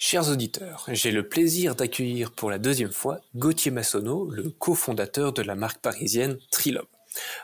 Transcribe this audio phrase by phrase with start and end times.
[0.00, 5.42] Chers auditeurs, j'ai le plaisir d'accueillir pour la deuxième fois Gauthier Massonneau, le cofondateur de
[5.42, 6.86] la marque parisienne Trilob.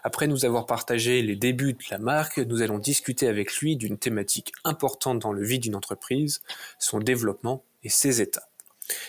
[0.05, 3.99] Après nous avoir partagé les débuts de la marque, nous allons discuter avec lui d'une
[3.99, 6.43] thématique importante dans le vie d'une entreprise,
[6.79, 8.49] son développement et ses états.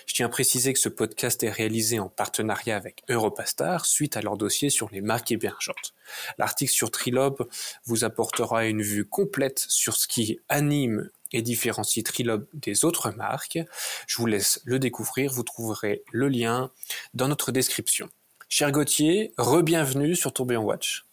[0.08, 4.22] Je tiens à préciser que ce podcast est réalisé en partenariat avec Europastar suite à
[4.22, 5.94] leur dossier sur les marques émergentes.
[6.40, 7.48] L'article sur Trilob
[7.86, 13.60] vous apportera une vue complète sur ce qui anime et différencie Trilob des autres marques.
[14.08, 16.72] Je vous laisse le découvrir, vous trouverez le lien
[17.14, 18.10] dans notre description.
[18.48, 21.06] Cher Gauthier, re-bienvenue sur Tourbillon Watch.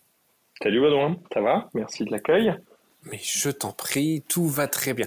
[0.63, 1.69] Salut Baudouin, ça va?
[1.75, 2.55] Merci de l'accueil.
[3.11, 5.07] Mais je t'en prie, tout va très bien.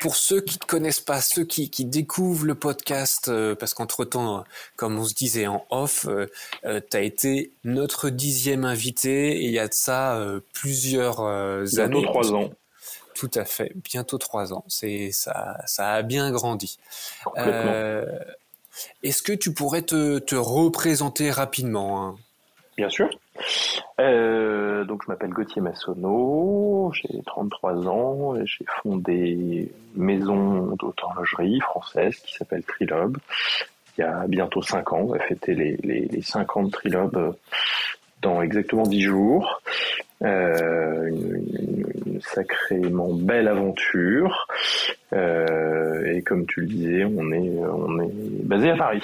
[0.00, 4.44] Pour ceux qui ne connaissent pas, ceux qui, découvrent le podcast, euh, parce qu'entre-temps,
[4.76, 6.26] comme on se disait en off, euh,
[6.64, 10.18] euh, tu as été notre dixième invité, et il y a de ça
[10.54, 11.66] plusieurs années.
[11.74, 12.50] Bientôt trois ans.
[13.20, 14.64] Tout à fait, bientôt trois ans.
[14.66, 16.78] C'est ça, ça a bien grandi.
[19.02, 22.16] Est-ce que tu pourrais te, représenter rapidement hein?
[22.78, 23.10] Bien sûr.
[24.00, 31.60] Euh, donc je m'appelle Gauthier Massonneau, j'ai 33 ans et j'ai fondé une maison d'horlogerie
[31.60, 33.18] française qui s'appelle Trilob.
[33.98, 36.70] Il y a bientôt 5 ans, on va fêter les, les, les 5 ans de
[36.70, 37.36] Trilob
[38.22, 39.60] dans exactement 10 jours.
[40.22, 44.46] Euh, une, sacrément belle aventure.
[45.14, 49.02] Euh, et comme tu le disais, on est, on est basé à Paris.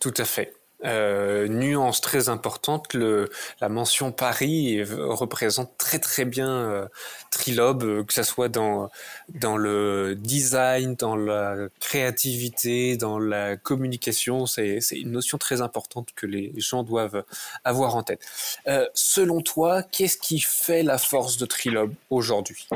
[0.00, 0.52] Tout à fait.
[0.84, 6.86] Euh, nuance très importante, le, la mention Paris représente très très bien euh,
[7.30, 8.90] Trilob, euh, que ce soit dans,
[9.30, 14.44] dans le design, dans la créativité, dans la communication.
[14.46, 17.24] C'est une notion très importante que les gens doivent
[17.64, 18.20] avoir en tête.
[18.68, 22.68] Euh, selon toi, qu'est-ce qui fait la force de Trilob aujourd'hui?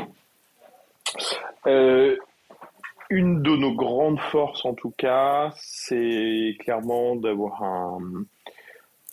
[1.66, 2.16] Euh,
[3.10, 7.98] une de nos grandes forces, en tout cas, c'est clairement d'avoir un,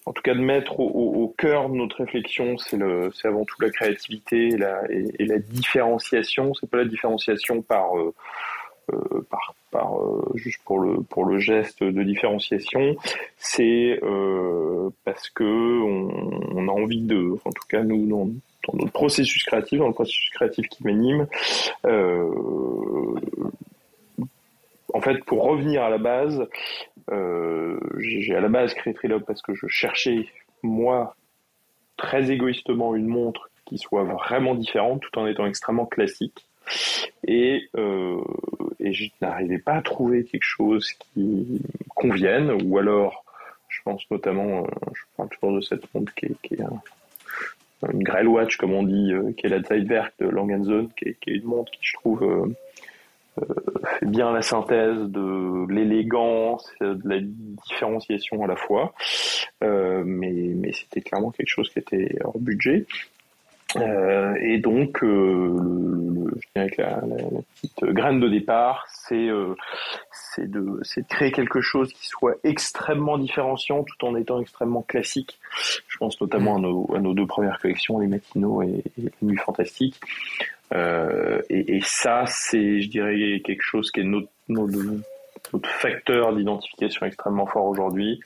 [0.07, 2.77] en tout cas de mettre au, cœur de notre réflexion, c'est
[3.25, 6.53] avant tout la créativité et la, et, la différenciation.
[6.53, 8.13] C'est pas la différenciation par, euh,
[8.93, 12.95] euh, par, par euh, juste pour le pour le geste de différenciation.
[13.37, 13.99] C'est
[15.03, 19.79] parce que on, a envie de, en tout cas nous dans, dans notre processus créatif,
[19.79, 21.27] dans le processus créatif qui m'anime,
[24.93, 26.47] en fait, pour revenir à la base,
[27.11, 30.27] euh, j'ai à la base créé Trilob parce que je cherchais,
[30.63, 31.15] moi,
[31.97, 36.45] très égoïstement, une montre qui soit vraiment différente tout en étant extrêmement classique.
[37.25, 38.21] Et, euh,
[38.79, 41.61] je n'arrivais pas à trouver quelque chose qui
[41.95, 43.25] convienne, ou alors,
[43.67, 46.61] je pense notamment, euh, je parle toujours de cette montre qui est,
[47.93, 51.29] une Grail Watch, comme on dit, qui est la Zeitwerk de Langen qui est, qui
[51.31, 52.55] est une montre qui, je trouve,
[53.99, 58.93] fait bien la synthèse de l'élégance, de la différenciation à la fois,
[59.63, 62.85] euh, mais, c'était clairement quelque chose qui était hors budget.
[63.75, 65.55] Euh, et donc, euh,
[66.35, 67.01] je dirais que la,
[67.55, 69.55] petite graine de départ, c'est euh,
[70.37, 75.39] de, créer quelque chose qui soit extrêmement différenciant tout en étant extrêmement classique.
[75.87, 79.11] Je pense notamment à nos, à nos deux premières collections, les Matinaux et, et les
[79.21, 79.99] Nuits Fantastiques.
[80.73, 84.77] Euh, et, et, ça, c'est, je dirais, quelque chose qui est notre, notre,
[85.53, 88.19] notre facteur d'identification extrêmement fort aujourd'hui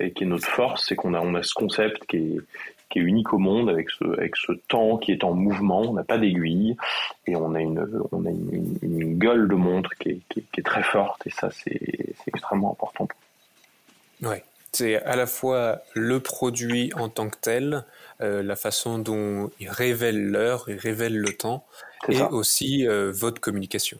[0.00, 2.40] et qui est notre force, c'est qu'on a, on a ce concept qui est,
[2.90, 5.80] qui est unique au monde avec ce, avec ce temps qui est en mouvement.
[5.80, 6.76] On n'a pas d'aiguille
[7.26, 10.44] et on a une, on a une, une gueule de montre qui est, qui est,
[10.52, 13.08] qui est très forte et ça, c'est, c'est extrêmement important.
[14.22, 14.42] Ouais.
[14.72, 17.84] C'est à la fois le produit en tant que tel,
[18.20, 21.64] euh, la façon dont il révèle l'heure, il révèle le temps,
[22.08, 22.32] et ça.
[22.32, 23.98] aussi euh, votre communication.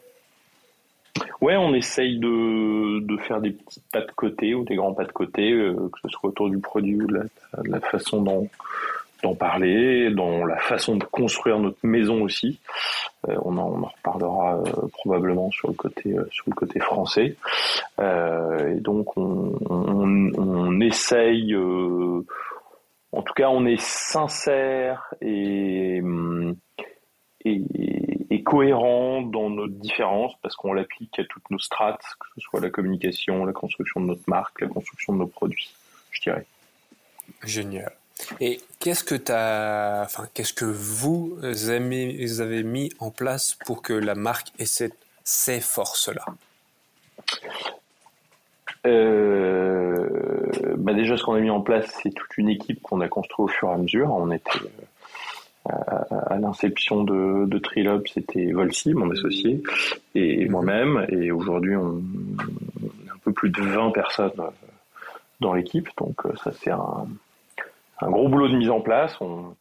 [1.41, 5.05] Ouais, on essaye de, de, faire des petits pas de côté ou des grands pas
[5.05, 8.23] de côté, euh, que ce soit autour du produit ou de la, de la façon
[8.23, 8.49] dont
[9.23, 12.61] d'en parler, dans la façon de construire notre maison aussi.
[13.29, 16.79] Euh, on, en, on, en, reparlera euh, probablement sur le côté euh, sur le côté
[16.81, 17.37] français.
[17.99, 21.55] et donc on, on, essaye
[23.13, 26.01] en tout cas, on est sincère et,
[27.45, 32.61] et cohérent dans notre différence parce qu'on l'applique à toutes nos strates, que ce soit
[32.61, 35.75] la communication, la construction de notre marque, la construction de nos produits,
[36.13, 36.47] je dirais.
[37.45, 37.98] Génial.
[38.41, 44.15] Et qu'est-ce que as, enfin, qu'est-ce que vous avez, mis en place pour que la
[44.15, 46.25] marque ait cette, ces forces-là?
[48.87, 50.07] Euh,
[50.77, 53.41] bah déjà, ce qu'on a mis en place, c'est toute une équipe qu'on a construite
[53.41, 54.11] au fur et à mesure.
[54.11, 54.51] On était,
[55.67, 59.63] à, l'inception de, de Trilob, c'était Volsi, mon associé,
[60.15, 60.51] et mhm.
[60.51, 61.07] moi-même.
[61.11, 62.03] Et aujourd'hui, on,
[63.09, 64.33] a un peu plus de 20 personnes
[65.41, 65.89] dans l'équipe.
[65.99, 67.07] Donc ça, c'est un,
[68.01, 69.21] un, gros boulot de mise en place.
[69.21, 69.55] On,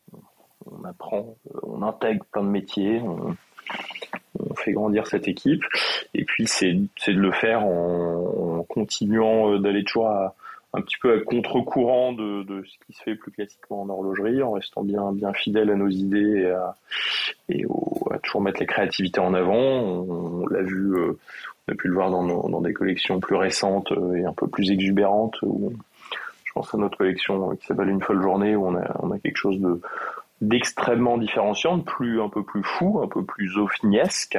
[0.66, 3.02] on apprend, on intègre plein de métiers.
[3.02, 3.36] On,
[4.40, 5.64] on fait grandir cette équipe.
[6.14, 11.20] Et puis, c'est de le faire en, continuant euh, d'aller toujours un petit peu à
[11.22, 15.70] contre-courant de, ce qui se fait plus classiquement en horlogerie, en restant bien, bien fidèle
[15.70, 16.76] à nos idées et, à,
[17.50, 17.66] et
[18.12, 19.56] à toujours mettre les créativités en avant.
[19.56, 21.18] On, l'a vu, euh,
[21.68, 24.48] on a pu le voir dans, dans, des collections plus récentes euh, et un peu
[24.48, 25.38] plus exubérantes.
[25.42, 25.74] Où,
[26.62, 29.60] à notre collection qui s'appelle Une folle journée, où on a, on a quelque chose
[29.60, 29.82] de,
[30.42, 34.38] d'extrêmement différenciante, plus un peu plus fou, un peu plus ofniesque,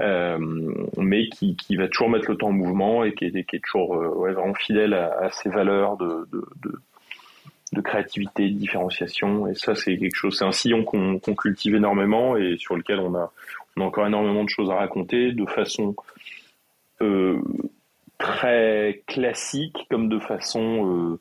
[0.00, 0.38] euh,
[0.96, 3.60] mais qui, qui, va toujours mettre le temps en mouvement et qui est, qui est
[3.60, 6.80] toujours euh, ouais, vraiment fidèle à, ses valeurs de, de, de,
[7.72, 9.48] de, créativité, de différenciation.
[9.48, 13.14] Et ça, c'est quelque chose, c'est un sillon qu'on cultive énormément et sur lequel on
[13.16, 13.32] a,
[13.76, 15.96] on a encore énormément de choses à raconter de façon
[17.02, 17.40] euh,
[18.18, 21.18] très classique comme de façon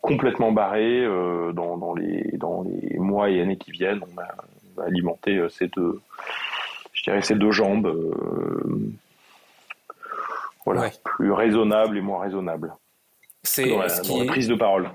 [0.00, 4.00] complètement barré euh, dans, dans, les, dans les mois et années qui viennent.
[4.14, 6.00] On a, alimenté euh, ces deux,
[6.92, 7.94] je dirais ces deux jambes,
[10.64, 12.72] voilà, plus raisonnables et moins raisonnables.
[13.42, 14.88] C'est dans, la, prise de parole.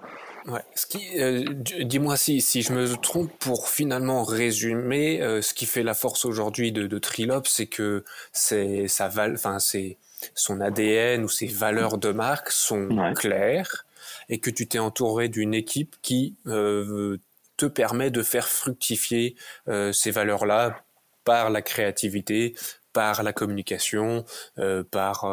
[0.48, 0.62] Ouais.
[0.74, 5.94] Ce qui, dis-moi si, si je me trompe pour finalement résumer, ce qui fait la
[5.94, 9.98] force aujourd'hui de, de Trilop, c'est que c'est sa val, enfin c'est
[10.34, 13.86] son ADN ou ses valeurs de marque sont claires
[14.30, 17.18] et que tu t'es entouré d'une équipe qui euh,
[17.58, 19.36] te permet de faire fructifier
[19.68, 20.84] euh, ces valeurs-là
[21.24, 22.56] par la créativité,
[22.94, 24.26] par la communication,
[24.60, 25.26] euh, par,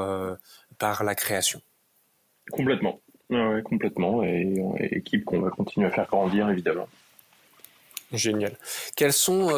[0.79, 1.61] par la création.
[2.50, 3.00] Complètement.
[3.31, 4.23] Ouais, complètement.
[4.23, 4.55] Et,
[4.91, 6.88] équipe qu'on va continuer à faire grandir, évidemment.
[8.12, 8.56] Génial.
[8.97, 9.50] Quelles sont,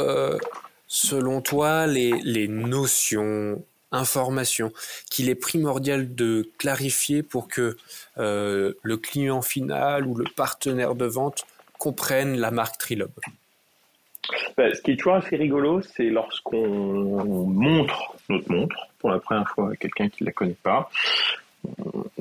[0.87, 3.63] selon toi, les, les notions
[3.93, 4.73] information
[5.11, 7.77] qu'il est primordial de clarifier pour que
[8.19, 11.47] euh, le client final ou le partenaire de vente
[11.79, 13.11] comprenne la marque Trilob
[14.57, 19.49] bah, Ce qui est toujours assez rigolo, c'est lorsqu'on montre notre montre pour la première
[19.49, 20.91] fois à quelqu'un qui ne la connaît pas.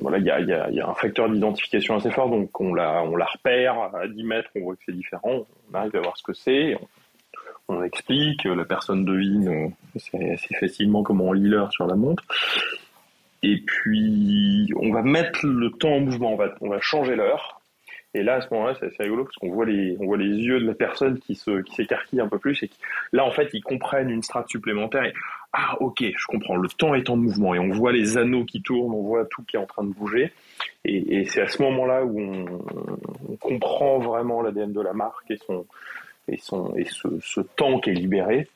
[0.02, 4.24] Voilà, il y a, un facteur d'identification assez fort, donc on la, repère à 10
[4.24, 6.78] mètres, on voit que c'est différent, on arrive à voir ce que c'est,
[7.84, 12.24] explique, la personne devine euh, assez facilement comment on lit l'heure sur la montre.
[13.44, 17.62] Et puis, on va mettre le temps en mouvement, on va, on va changer l'heure.
[18.16, 20.26] Et là, à ce moment-là, c'est assez rigolo parce qu'on voit les, on voit les
[20.26, 21.86] yeux de la personne qui se, qui
[22.20, 22.70] un peu plus et
[23.12, 25.12] là, en fait, ils comprennent une strate supplémentaire
[25.58, 28.62] ah, ok, je comprends, le temps est en mouvement et on voit les anneaux qui
[28.62, 30.34] tournent, on voit tout qui est en train de bouger.
[30.84, 32.46] Et, et c'est à ce moment-là où on,
[33.30, 35.66] on comprend vraiment l'ADN de la marque et son,
[36.28, 38.48] et, son, et ce, ce temps qui est libéré.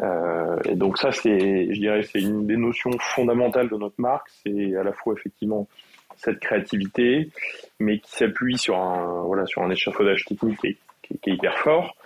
[0.00, 4.28] Euh, et donc ça, c'est, je dirais, c'est une des notions fondamentales de notre marque.
[4.42, 5.68] C'est à la fois effectivement
[6.16, 7.30] cette créativité,
[7.78, 11.58] mais qui s'appuie sur un, voilà, sur un échafaudage technique qui est, qui est, hyper
[11.58, 11.96] fort,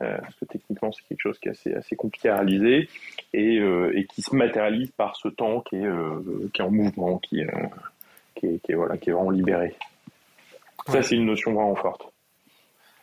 [0.00, 2.88] euh, parce que techniquement c'est quelque chose qui est assez, assez compliqué à réaliser,
[3.32, 6.70] et, euh, et qui se matérialise par ce temps qui est, euh, qui est en
[6.70, 7.42] mouvement, qui,
[8.34, 9.74] qui, est, qui, est, voilà, qui est vraiment libéré.
[10.86, 12.10] Ça, c'est une notion vraiment forte.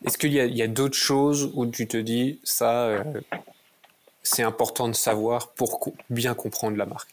[0.06, 3.04] Est-ce qu'il y a, d'autres choses où tu te dis, ça, euh,
[4.22, 7.10] c'est important de savoir pour bien comprendre la marque?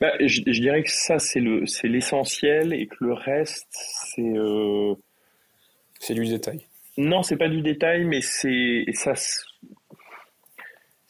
[0.00, 1.40] Bah, je, dirais que ça, c'est
[1.84, 4.22] l'essentiel et que le reste, c'est.
[4.22, 4.94] Euh,
[6.00, 6.66] c'est du détail.
[6.96, 9.12] Non, c'est pas du détail, mais c'est ça.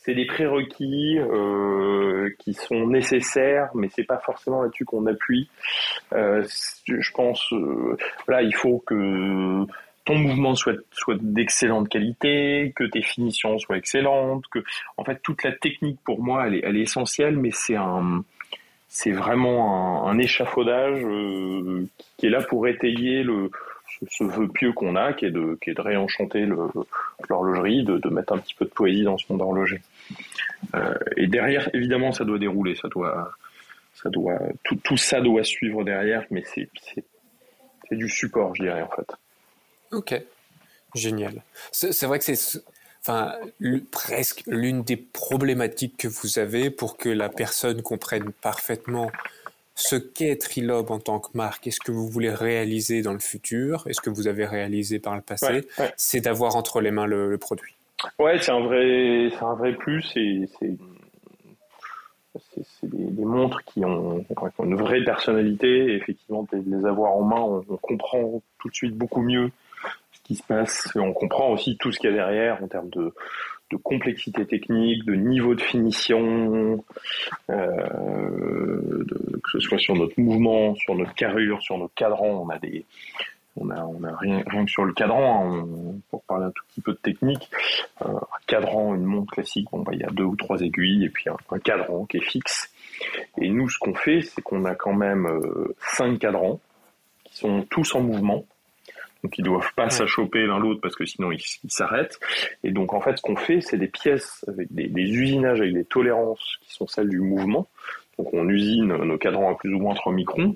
[0.02, 5.48] C'est des prérequis euh, qui sont nécessaires, mais c'est pas forcément là-dessus qu'on appuie.
[6.12, 7.42] je pense,
[8.28, 9.64] là, il faut que
[10.14, 10.74] mouvement soit,
[11.20, 14.60] d'excellente qualité, que tes finitions soient excellentes, que
[14.96, 18.24] en fait toute la technique pour moi elle est, elle est essentielle, mais c'est un
[18.92, 21.86] c'est vraiment un, échafaudage euh,
[22.16, 23.50] qui est là pour étayer le
[24.08, 26.46] ce, vœu pieux qu'on a, qui est de qui est de réenchanter
[27.28, 29.80] l'horlogerie, de, mettre un petit peu de poésie dans ce monde horloger.
[30.74, 33.30] Euh, et derrière, évidemment, ça doit dérouler, ça doit
[33.94, 36.68] ça doit tout, tout ça doit suivre derrière, mais c'est
[37.92, 39.12] du support, je dirais en fait.
[39.92, 40.14] Ok,
[40.94, 41.42] génial.
[41.72, 42.62] C'est vrai que c'est
[43.02, 43.34] enfin,
[43.90, 49.10] presque l'une des problématiques que vous avez pour que la personne comprenne parfaitement
[49.74, 53.18] ce qu'est Trilob en tant que marque et ce que vous voulez réaliser dans le
[53.18, 55.66] futur et ce que vous avez réalisé par le passé,
[55.96, 57.74] c'est d'avoir entre les mains le, produit.
[58.18, 60.48] Ouais, c'est un vrai, c'est un vrai plus c'est
[62.80, 64.24] c'est des, montres qui ont,
[64.62, 65.92] une vraie personnalité.
[65.92, 69.50] Et effectivement, de les avoir en main, on, comprend tout de suite beaucoup mieux
[70.24, 70.88] qui se passe.
[70.96, 73.12] On comprend aussi tout ce qu'il y a derrière en termes de,
[73.84, 76.84] complexité technique, de niveau de finition,
[77.50, 79.04] euh,
[79.44, 82.44] que ce soit sur notre mouvement, sur notre carrure, sur notre cadran.
[82.44, 82.84] On a des,
[83.56, 85.66] on a, on a rien, rien que sur le cadran, hein,
[86.10, 87.50] pour parler un tout petit peu de technique,
[88.02, 91.10] euh, un cadran, une montre classique, bah, il y a deux ou trois aiguilles et
[91.10, 92.72] puis un, cadran qui est fixe.
[93.38, 96.60] Et nous, ce qu'on fait, c'est qu'on a quand même euh, cinq cadrans
[97.24, 98.44] qui sont tous en mouvement.
[99.22, 102.18] Donc ils doivent pas s'achoper l'un l'autre parce que sinon ils s'arrêtent.
[102.64, 105.74] Et donc en fait, ce qu'on fait, c'est des pièces avec des, des, usinages avec
[105.74, 107.68] des tolérances qui sont celles du mouvement.
[108.18, 110.54] Donc on usine nos cadrans à plus ou moins 3 microns,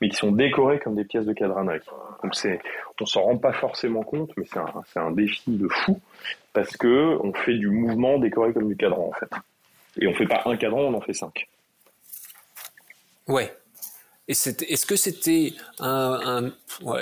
[0.00, 1.80] mais qui sont décorés comme des pièces de cadranerie.
[2.22, 2.60] Donc c'est,
[3.00, 6.00] on s'en rend pas forcément compte, mais c'est un, c'est un défi de fou
[6.52, 9.30] parce que on fait du mouvement décoré comme du cadran en fait.
[10.00, 11.48] Et on fait pas un cadran, on en fait cinq.
[13.28, 13.52] Ouais,
[14.32, 16.52] est-ce que c'était un,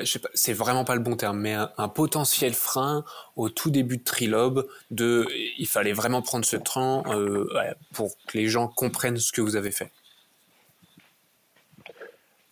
[0.00, 3.04] je sais pas, c'est vraiment pas le bon terme, mais un, potentiel frein
[3.36, 5.26] au tout début de Trilobe de,
[5.58, 7.46] il fallait vraiment prendre ce temps euh,
[7.92, 9.90] pour que les gens comprennent ce que vous avez fait?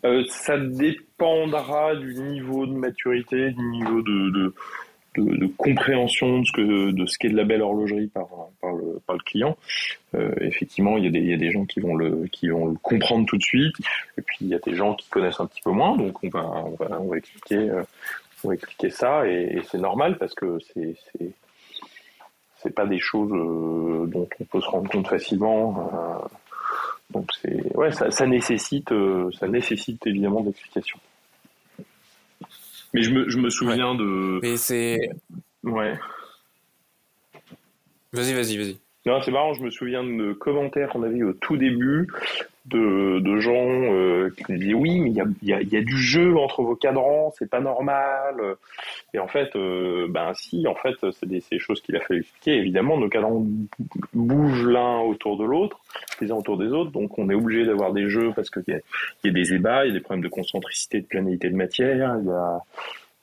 [0.05, 4.55] Euh, ça dépendra du niveau de maturité, du niveau de,
[5.57, 8.29] compréhension de ce que de ce qu'est de la belle horlogerie par,
[8.61, 9.57] par, le, par le client.
[10.15, 12.49] Euh, effectivement, il y, a des, il y a des gens qui vont le qui
[12.49, 13.75] vont le comprendre tout de suite,
[14.17, 16.29] et puis il y a des gens qui connaissent un petit peu moins, donc on
[16.29, 17.83] va on va, on va expliquer euh,
[18.45, 21.33] on va expliquer ça, et, c'est normal parce que c'est c'est
[22.57, 26.29] c'est pas des choses euh, dont on peut se rendre compte facilement.
[27.11, 28.93] Donc c'est ouais, ça nécessite
[29.39, 30.99] ça nécessite évidemment d'explications.
[32.95, 34.41] Mais je me, je me souviens de.
[34.43, 35.11] Mais c'est.
[35.63, 35.99] Ouais.
[38.13, 38.79] Vas-y, vas-y, vas-y.
[39.07, 42.09] Non, c'est marrant, je me souviens de commentaires qu'on avait eu au tout début
[42.69, 46.77] de, gens euh, qui me disaient oui, mais il y a, du jeu entre vos
[46.77, 48.57] cadrans, c'est pas normal.
[49.15, 52.57] Et en fait, euh, ben si, en fait, c'est des, choses qu'il a fallu expliquer.
[52.57, 53.45] Évidemment, nos cadrans
[54.13, 55.79] bougent l'un autour de l'autre,
[56.21, 58.73] les uns autour des autres, donc on est obligé d'avoir des jeux parce qu'il y
[58.73, 58.81] a,
[59.25, 62.17] y a des ébats, il y a des problèmes de concentricité, de planalité de matière,
[62.21, 62.61] il y a,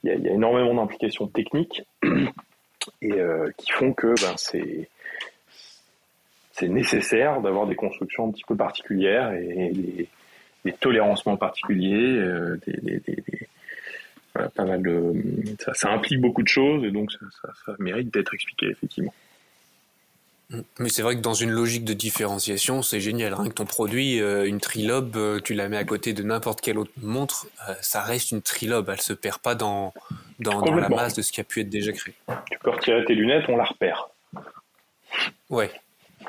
[0.04, 1.84] y a, y a énormément d'implications techniques
[3.02, 4.90] et euh, qui font que ben c'est
[6.58, 10.08] c'est nécessaire d'avoir des constructions un petit peu particulières et des,
[10.64, 13.02] des tolérancements particuliers, euh, des,
[14.34, 15.14] voilà, pas mal de,
[15.60, 19.14] ça, ça, implique beaucoup de choses et donc ça, ça, ça mérite d'être expliqué effectivement.
[20.80, 23.34] Mais c'est vrai que dans une logique de différenciation, c'est génial.
[23.34, 26.62] Rien que ton produit, euh, une trilobe, euh, tu la mets à côté de n'importe
[26.62, 27.48] quelle autre montre,
[27.82, 28.88] ça reste une trilobe.
[28.90, 29.92] Elle se perd pas dans,
[30.40, 32.14] dans, dans, la masse de ce qui a pu être déjà créé.
[32.52, 34.08] Tu peux retirer tes lunettes, on la repère.
[35.50, 35.72] Ouais,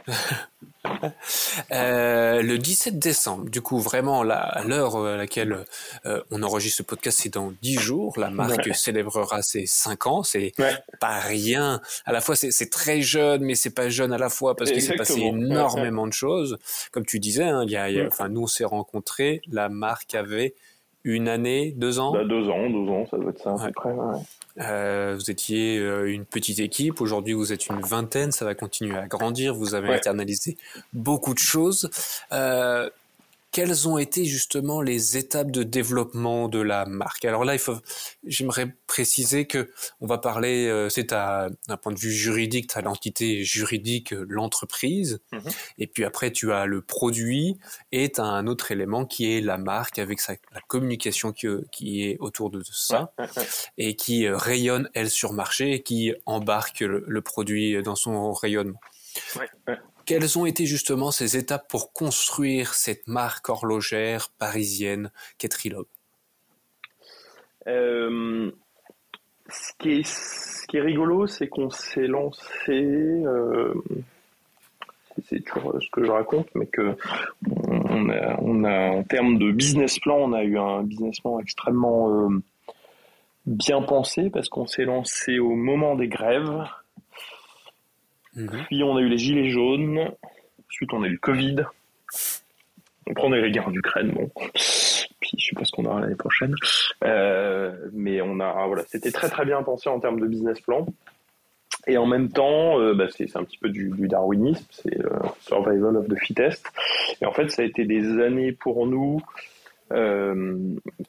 [1.72, 5.64] euh, le 17 décembre, du coup, vraiment, là, à l'heure à laquelle
[6.04, 8.18] euh, on enregistre ce podcast, c'est dans 10 jours.
[8.18, 10.22] La marque célébrera ses 5 ans.
[10.22, 10.52] C'est
[11.00, 11.80] pas rien.
[12.04, 14.82] À la fois, c'est très jeune, mais c'est pas jeune à la fois parce qu'il
[14.82, 16.58] s'est passé énormément de choses.
[16.92, 17.88] Comme tu disais, hein, y a,
[18.28, 19.42] nous, on s'est rencontrés.
[19.50, 20.54] La marque avait
[21.06, 22.12] une année, deux ans?
[22.12, 23.94] Bah, deux ans, deux ans, ça doit être ça à peu près.
[24.60, 28.96] Euh, vous étiez euh, une petite équipe, aujourd'hui vous êtes une vingtaine, ça va continuer
[28.96, 30.56] à grandir, vous avez internalisé
[30.92, 31.90] beaucoup de choses.
[32.32, 32.90] Euh,
[33.56, 37.24] quelles ont été justement les étapes de développement de la marque?
[37.24, 37.78] Alors là, il faut,
[38.22, 39.70] j'aimerais préciser que
[40.02, 44.12] on va parler, euh, c'est à d'un point de vue juridique, tu as l'entité juridique,
[44.12, 45.40] euh, l'entreprise, mhm.
[45.78, 47.56] et puis après tu as le produit
[47.92, 51.46] et tu as un autre élément qui est la marque avec sa, la communication qui,
[51.72, 53.14] qui est autour de ça
[53.78, 58.34] et qui euh, rayonne elle sur marché et qui embarque le, le produit dans son
[58.34, 58.80] rayonnement.
[59.34, 59.48] Ouais,
[60.06, 65.86] quelles ont été justement ces étapes pour construire cette marque horlogère parisienne qu'est Trilobe
[67.66, 68.52] euh,
[69.48, 73.74] ce, qui est, rigolo, c'est qu'on s'est lancé, euh,
[75.28, 76.96] c'est toujours ce que je raconte, mais que
[77.68, 81.40] on a, on a, en termes de business plan, on a eu un business plan
[81.40, 82.40] extrêmement euh,
[83.46, 86.64] bien pensé parce qu'on s'est lancé au moment des grèves
[88.36, 88.64] Mhm.
[88.66, 90.10] Puis on a eu les gilets jaunes.
[90.68, 91.56] Ensuite on a eu le Covid.
[93.16, 94.30] On a eu les guerres d'Ukraine, bon.
[95.20, 96.54] Puis je sais pas ce qu'on aura l'année prochaine.
[97.04, 100.86] Euh, mais on a voilà, c'était très très bien pensé en termes de business plan.
[101.88, 105.96] Et en même temps, euh, bah, c'est un petit peu du, darwinisme, c'est euh, survival
[105.96, 106.66] of the fittest.
[107.20, 109.20] Et en fait, ça a été des années pour nous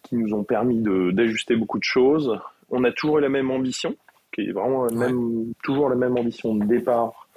[0.04, 2.40] qui nous ont permis d'ajuster beaucoup de choses.
[2.70, 3.96] On a toujours eu la même ambition,
[4.38, 7.28] qui est vraiment même, toujours la même ambition de départ,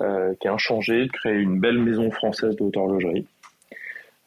[0.00, 3.26] euh, qui est inchangée, de créer une belle maison française de haute horlogerie.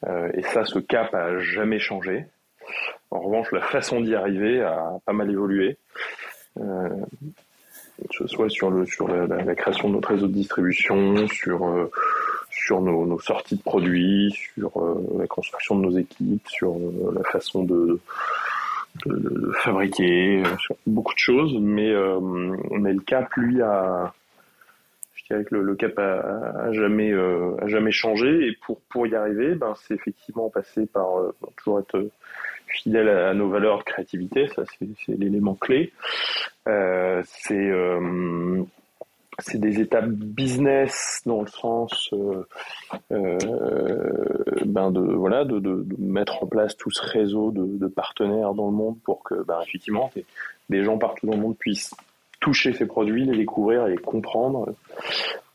[0.05, 2.25] Euh, et ça, ce cap a jamais changé.
[3.10, 5.77] En revanche, la façon d'y arriver a pas mal évolué.
[6.55, 6.63] que
[8.12, 11.91] ce soit sur, le, sur la, création de notre réseau de distribution, sur, euh,
[12.51, 17.24] sur nos, sorties de produits, sur euh, la construction de nos équipes, sur euh, la
[17.24, 18.00] façon de,
[19.05, 21.57] de, fabriquer, sur beaucoup de choses.
[21.59, 21.93] Mais,
[22.71, 24.13] mais le cap, lui, a,
[25.15, 27.13] je dirais que le, cap a, jamais,
[27.67, 28.47] jamais changé.
[28.47, 31.07] Et pour, pour y arriver, ben, c'est effectivement passer par
[31.57, 32.09] toujours être
[32.73, 35.93] fidèle à, nos valeurs de créativité, ça c'est l'élément clé.
[36.67, 38.63] Euh, c'est euh,
[39.40, 42.46] c'est des étapes business dans le sens euh,
[43.12, 44.18] euh
[44.66, 48.98] ben de voilà de, mettre en place tout ce réseau de, partenaires dans le monde
[49.04, 50.12] pour que ben effectivement
[50.70, 51.94] des, gens partout dans le monde puissent
[52.40, 54.74] toucher ces produits, les découvrir, les comprendre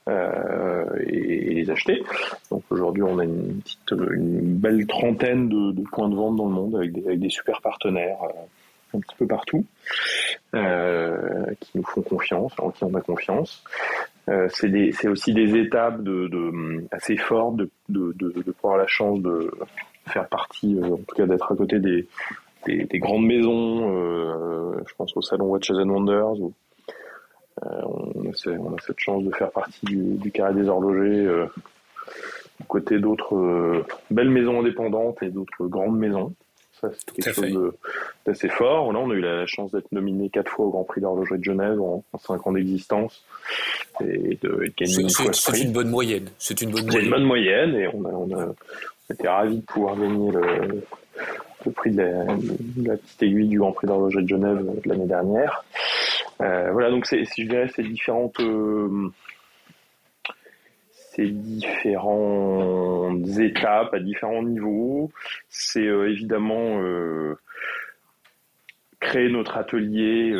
[0.08, 2.02] euh, et, les acheter.
[2.50, 6.76] Donc aujourd'hui, on a une, petite, belle trentaine de, points de vente dans le monde
[6.76, 8.18] avec des, super partenaires
[8.94, 9.64] un petit peu partout
[10.54, 13.62] euh, qui nous font confiance, en qui on a confiance.
[14.28, 16.00] Euh, c'est aussi des étapes
[16.90, 19.50] assez fortes de, de, de, la chance de
[20.06, 22.06] faire partie, euh, en tout cas d'être à côté des,
[22.66, 23.88] des, des grandes maisons.
[24.86, 26.50] Je pense au salon Watches and Wonders
[27.64, 31.46] euh, on, a, cette chance de faire partie du, carré des horlogers
[32.68, 36.34] côté d'autres belles maisons indépendantes et d'autres grandes maisons.
[36.80, 37.72] Ça, c'est quelque chose
[38.26, 38.92] d'assez fort.
[38.92, 41.44] Là, on a eu la chance d'être nominé quatre fois au Grand Prix d'horlogerie de
[41.44, 43.24] Genève en, cinq ans d'existence
[44.00, 46.28] et de, gagner une fois C'est une bonne moyenne.
[46.38, 47.04] C'est une bonne moyenne.
[47.04, 48.54] une bonne moyenne et on a, on a
[49.12, 50.82] été ravis de pouvoir gagner le,
[51.66, 55.64] le prix de la, petite aiguille du Grand Prix d'horlogerie de Genève de l'année dernière.
[56.40, 59.10] Euh, voilà, donc c'est, je dirais, ces différentes, euh,
[61.26, 62.58] différentes
[63.38, 65.10] étapes à différents niveaux.
[65.48, 66.80] C'est euh, évidemment
[69.00, 70.34] créer notre atelier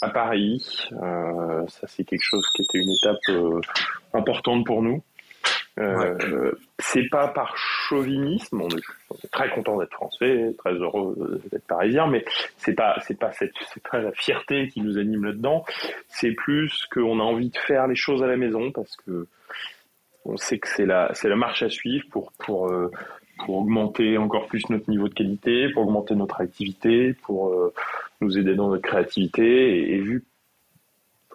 [0.00, 0.88] à Paris.
[1.68, 3.20] ça, c'est quelque chose qui était une étape
[4.12, 5.02] importante pour nous.
[5.78, 12.06] Euh, c'est pas par chauvinisme, on est, très content d'être français, très heureux d'être parisien,
[12.06, 12.24] mais
[12.56, 15.64] c'est pas c'est pas cette c'est pas la fierté qui nous anime là-dedans.
[16.08, 19.26] C'est plus qu'on a envie de faire les choses à la maison parce que
[20.28, 22.90] on sait que c'est la c'est la marche à suivre pour pour euh,
[23.38, 27.72] pour augmenter encore plus notre niveau de qualité, pour augmenter notre activité, pour euh,
[28.20, 29.92] nous aider dans notre créativité.
[29.92, 30.24] Et, vu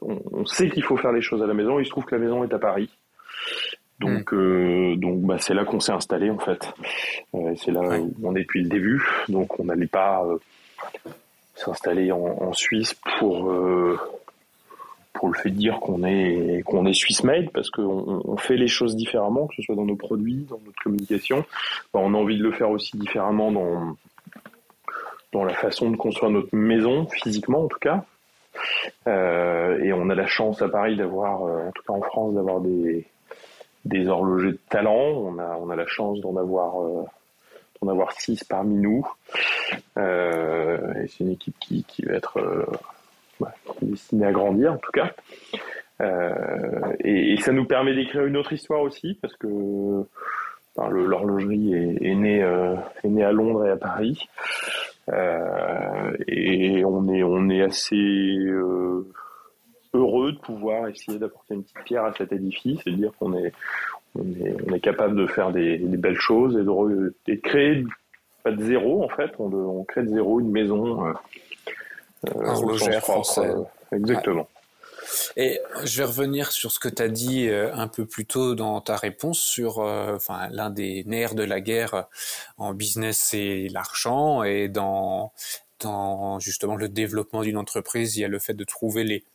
[0.01, 2.15] on, on sait qu'il faut faire les choses à la maison, il se trouve que
[2.15, 2.89] la maison est à Paris.
[3.99, 4.35] Donc, mm.
[4.35, 6.73] euh, donc bah, c'est là qu'on s'est installé en fait.
[7.57, 9.07] C'est là où on est depuis le début.
[9.29, 10.23] Donc on n'allait pas
[11.55, 13.53] s'installer en, Suisse pour
[15.13, 18.57] pour le fait de dire qu'on est qu'on est Swiss made parce qu'on on fait
[18.57, 21.45] les choses différemment, que ce soit dans nos produits, dans notre communication.
[21.93, 23.95] On a envie de le faire aussi différemment dans
[25.33, 28.03] dans la façon de construire notre maison physiquement en tout cas.
[29.07, 32.59] et on a la chance à Paris d'avoir, en tout cas en France, d'avoir
[33.85, 34.93] des horlogers de talent.
[34.93, 37.03] On a, on la chance d'en avoir, euh,
[37.81, 39.07] d'en avoir six parmi nous.
[39.97, 42.65] Euh, et c'est une équipe qui, qui va être euh,
[43.81, 45.11] destinée à grandir, en tout cas.
[46.01, 49.47] Euh, et, ça nous permet d'écrire une autre histoire aussi, parce que
[50.77, 54.27] l'horlogerie est, née, euh, née à Londres et à Paris.
[55.09, 57.95] Euh, et on est, on est assez
[59.93, 63.37] heureux de pouvoir essayer d'apporter une petite pierre à cet édifice et de dire qu'on
[63.37, 63.51] est,
[64.15, 67.83] on est, capable de faire des, belles choses et de, créer,
[68.43, 71.13] pas de zéro en fait, on crée de zéro une maison
[72.29, 73.55] euh, euh française.
[73.55, 74.47] Euh, exactement.
[75.35, 78.55] Et je vais revenir sur ce que tu as dit euh, un peu plus tôt
[78.55, 82.07] dans ta réponse sur enfin, l'un des nerfs de la guerre
[82.57, 84.43] en business, c'est l'argent.
[84.43, 85.33] Et dans,
[85.79, 89.25] dans justement le développement d'une entreprise, il y a le fait de trouver les,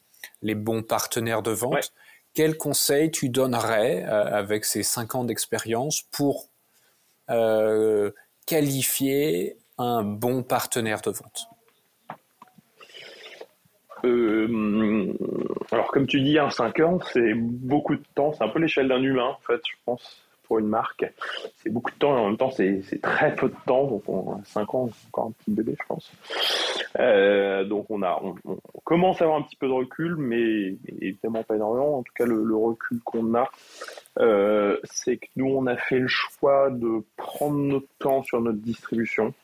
[0.42, 1.92] les bons partenaires de vente.
[2.34, 6.50] Quel conseil tu donnerais euh, avec ces cinq ans d'expérience pour
[7.30, 8.10] euh,
[8.46, 11.48] qualifier un bon partenaire de vente?
[14.04, 15.12] Euh,
[15.72, 19.02] alors comme tu dis, 5 ans, c'est beaucoup de temps, c'est un peu l'échelle d'un
[19.02, 21.04] humain en fait, je pense pour une marque.
[21.56, 23.86] C'est beaucoup de temps et en même temps, c'est très peu de temps.
[23.86, 26.12] Donc, on, 5 ans, c'est encore un petit bébé, je pense.
[26.98, 28.36] Euh, donc, on, a, on,
[28.84, 31.98] commence à avoir un petit peu de recul, mais évidemment pas énormément.
[31.98, 33.50] En tout cas, le, recul qu'on a,
[34.18, 38.58] euh, c'est que nous, on a fait le choix de prendre notre temps sur notre
[38.58, 39.34] distribution.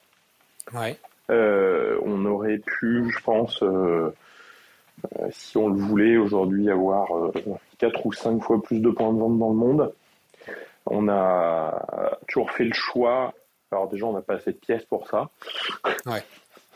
[0.73, 0.97] Ouais.
[1.29, 3.65] On aurait pu, je pense,
[5.31, 7.09] si on le voulait aujourd'hui, avoir
[7.79, 9.93] 4 ou 5 fois plus de points de vente dans le monde.
[10.87, 13.33] On a toujours fait le choix.
[13.71, 15.31] Alors déjà, on n'a pas assez de pièces pour ça.
[16.07, 16.23] Ouais.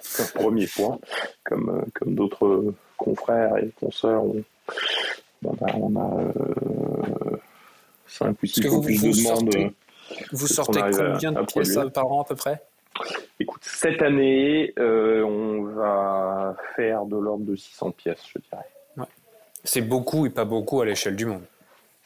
[0.01, 0.99] C'est un premier point,
[1.45, 4.43] comme, comme d'autres confrères et consoeurs, on,
[5.43, 6.33] on a,
[8.07, 9.73] 5 ou 6 fois plus de demandes.
[10.33, 12.63] Vous sortez combien de pièces par an à peu près?
[13.41, 19.09] Écoute, cette année, on va faire de l'ordre de 600 pièces, je dirais.
[19.65, 21.43] C'est beaucoup et pas beaucoup à l'échelle du monde.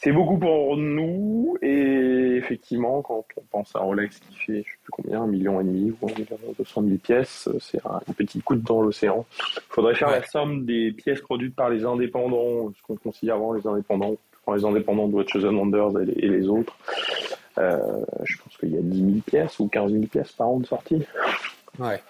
[0.02, 4.62] C'est beaucoup pour nous et effectivement, quand on pense à Rolex qui fait, je ne
[4.62, 6.08] sais plus combien, un million et demi ou
[6.56, 9.26] 200 000 pièces, c'est un petit coup dans l'océan.
[9.56, 13.52] Il faudrait faire la somme des pièces produites par les indépendants, ce qu'on considère avant
[13.52, 14.16] les indépendants,
[14.54, 16.74] les indépendants de Watches and Wonders et les, autres.
[17.58, 20.60] Euh, je pense qu'il y a 10 000 pièces ou 15 000 pièces par an
[20.60, 21.02] de sortie.
[21.78, 22.00] Ouais.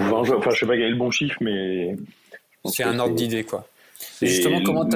[0.00, 1.96] enfin, je sais pas quel est le bon chiffre, mais.
[2.66, 3.66] C'est un ordre d'idée, quoi.
[4.20, 4.88] Justement, comment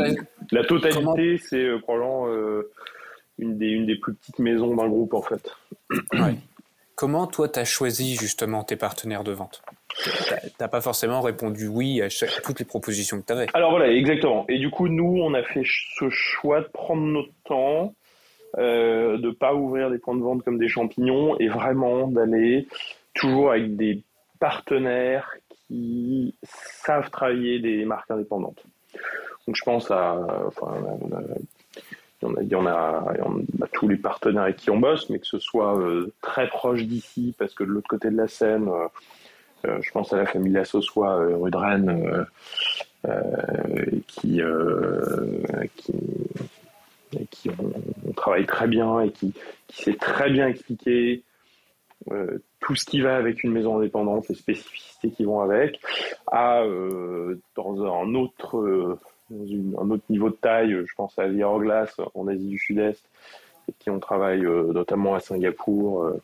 [0.52, 2.70] La totalité, c'est euh, probablement euh,
[3.38, 5.50] une, des, une des plus petites maisons d'un groupe, en fait.
[6.94, 9.62] Comment, toi, tu as choisi justement tes partenaires de vente?
[10.04, 10.10] Tu
[10.60, 12.08] n'as pas forcément répondu oui à,
[12.42, 13.46] toutes les propositions que tu avais.
[13.54, 14.44] Alors voilà, exactement.
[14.48, 17.94] Et du coup, nous, on a fait ce choix de prendre notre temps,
[18.56, 22.66] euh, de pas ouvrir des points de vente comme des champignons et vraiment d'aller
[23.14, 24.02] toujours avec des
[24.40, 25.34] partenaires
[25.66, 28.64] qui savent travailler des marques indépendantes.
[29.46, 30.74] Donc je pense à, enfin,
[32.22, 33.04] il y en a,
[33.72, 37.34] tous les partenaires avec qui on bosse, mais que ce soit euh, très proche d'ici,
[37.38, 38.88] parce que de l'autre côté de la Seine, euh,
[39.66, 42.26] euh, je pense à la famille Lassossois, rue de Rennes,
[44.06, 44.40] qui,
[45.76, 45.92] qui,
[48.06, 49.32] on, travaille très bien et qui,
[49.68, 51.22] qui sait très bien expliquer
[52.60, 55.80] tout ce qui va avec une maison indépendante, les spécificités qui vont avec,
[56.30, 56.62] à
[57.56, 58.98] dans un autre
[59.30, 63.04] dans un autre niveau de taille, je pense à Glass en Asie du Sud-Est,
[63.68, 66.22] et qui on travaille euh, notamment à Singapour euh,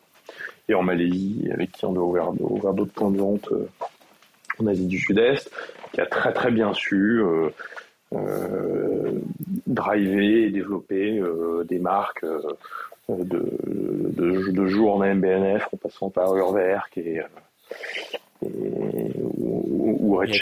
[0.68, 3.68] et en Malaisie, avec qui on doit ouvrir, d'autres points de vente euh,
[4.58, 5.50] en Asie du Sud-Est,
[5.92, 7.22] qui a très très bien su
[9.66, 11.22] driver et développer
[11.68, 12.24] des marques
[13.08, 17.20] de, de, de jour en MBNF en passant par Urwerk et
[18.42, 20.32] ou, ou Red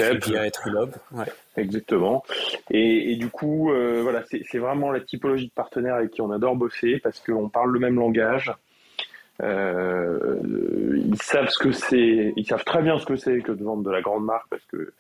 [1.12, 1.24] Ouais.
[1.56, 2.24] Exactement.
[2.70, 6.56] Et, du coup, euh, voilà, c'est vraiment la typologie de partenaires avec qui on adore
[6.56, 8.52] bosser parce qu'on parle le même langage.
[9.42, 10.38] Euh,
[10.94, 13.82] ils savent ce que c'est, ils savent très bien ce que c'est que de vendre
[13.82, 14.92] de la grande marque parce que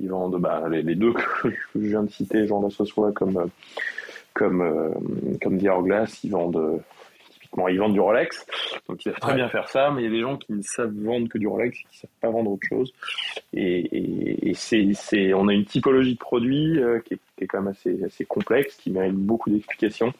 [0.00, 3.50] ils vendent bah, les, deux que je viens de citer, Jean Lassossois comme
[4.34, 4.90] comme euh,
[5.40, 6.82] comme Glass, ils vendent
[7.54, 8.46] Bon, ils vendent du Rolex,
[8.88, 10.62] donc ils savent très bien faire ça, mais il y a des gens qui ne
[10.62, 12.94] savent vendre que du Rolex et qui ne savent pas vendre autre chose.
[13.52, 18.24] Et, c'est, on a une typologie de produits euh, qui, est, quand même assez, assez
[18.24, 20.14] complexe, qui mérite beaucoup d'explications.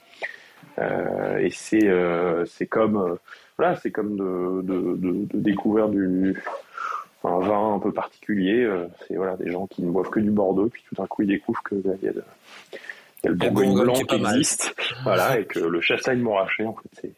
[0.79, 3.17] Euh, et c'est, euh, c'est comme,
[3.57, 6.37] voilà, c'est comme de, découvrir du,
[7.29, 8.69] un vin un peu particulier.
[9.07, 11.29] c'est voilà, des gens qui ne boivent que du Bordeaux, puis tout d'un coup ils
[11.29, 15.81] découvrent que bah, y y a le Bourgogne blanc qui, existe, voilà, et que le
[15.81, 17.15] chassagne montrachet, en fait, c'est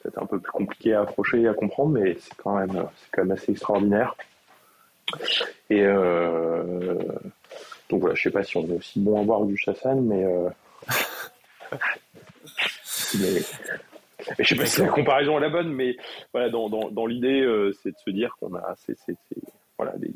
[0.00, 3.10] peut-être un peu plus compliqué à approcher et à comprendre, mais c'est quand même, c'est
[3.10, 4.14] quand même assez extraordinaire.
[5.70, 6.98] Et euh,
[7.88, 10.24] donc voilà, je sais pas si on est aussi bon à boire du chassagne, mais,
[10.24, 10.48] euh,
[13.20, 13.42] mais,
[14.38, 15.96] je sais pas si la comparaison est la bonne, mais
[16.32, 18.74] voilà, dans, dans, dans l'idée, euh, c'est de se dire qu'on a,
[19.78, 20.12] voilà, des,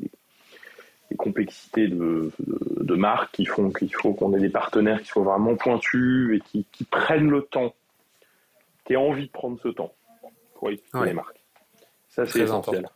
[1.09, 5.23] des complexités de, de, marques qui font qu'il faut qu'on ait des partenaires qui soient
[5.23, 7.73] vraiment pointus et qui, qui prennent le temps,
[8.85, 9.93] qui aient envie de prendre ce temps
[10.55, 11.39] pour expliquer les marques.
[12.09, 12.87] Ça, c'est essentiel.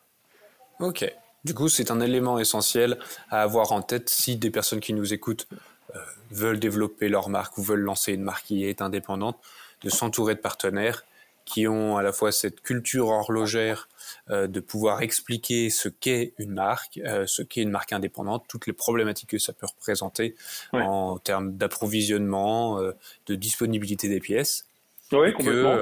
[0.80, 1.06] Ok.
[1.44, 5.14] Du coup, c'est un élément essentiel à avoir en tête si des personnes qui nous
[5.14, 5.48] écoutent
[5.96, 9.40] euh, veulent développer leur marque ou veulent lancer une marque qui est indépendante,
[9.84, 11.04] de s'entourer de partenaires
[11.46, 13.90] qui ont à la fois cette culture horlogère
[14.30, 18.68] euh, de pouvoir expliquer ce qu'est une marque, euh, ce qu'est une marque indépendante, toutes
[18.68, 20.36] les problématiques que ça peut représenter
[20.72, 22.92] en termes d'approvisionnement, euh,
[23.28, 24.66] de disponibilité des pièces.
[25.12, 25.76] Oui, complètement.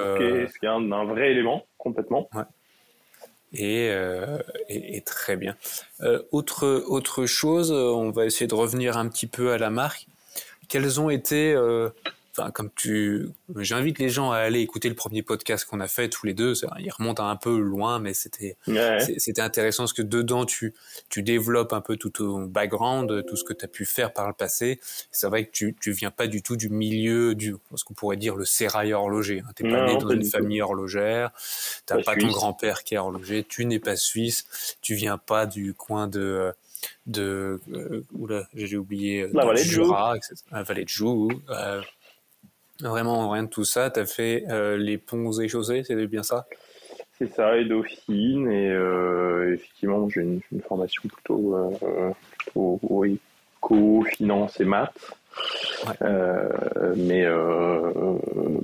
[0.60, 2.30] C'est un, un, vrai élément, complètement.
[3.54, 3.92] Et,
[4.70, 5.56] et, très bien.
[6.32, 10.08] autre, autre chose, on va essayer de revenir un petit peu à la marque.
[10.68, 11.56] Quels ont été
[12.54, 16.26] comme tu, j'invite les gens à aller écouter le premier podcast qu'on a fait tous
[16.26, 16.54] les deux.
[16.80, 18.58] Il remonte un peu loin, mais c'était,
[19.18, 20.74] c'était intéressant parce que dedans tu,
[21.10, 24.28] tu développes un peu tout ton background, tout ce que tu as pu faire par
[24.28, 24.80] le passé.
[25.12, 28.18] C'est vrai que tu, tu viens pas du tout du milieu du, ce qu'on pourrait
[28.18, 29.42] dire le sérail horloger.
[29.46, 29.52] Hein.
[29.56, 31.32] T'es pas né dans une famille horlogère.
[31.86, 33.44] T'as pas, ton grand-père qui est horloger.
[33.44, 34.78] Tu n'es pas suisse.
[34.82, 36.54] Tu viens pas du coin de,
[37.08, 40.16] de euh, oula j'ai oublié la vallée de Jura,
[40.52, 41.82] la vallée de Joux euh,
[42.82, 43.90] Vraiment rien de tout ça.
[43.90, 46.46] Tu as fait euh, les ponts et chaussées, c'est bien ça?
[47.18, 48.50] C'est ça, et Dauphine.
[48.50, 51.56] Et euh, effectivement, j'ai une, formation plutôt,
[52.56, 55.14] euh, éco, finance et maths.
[56.96, 57.28] mais,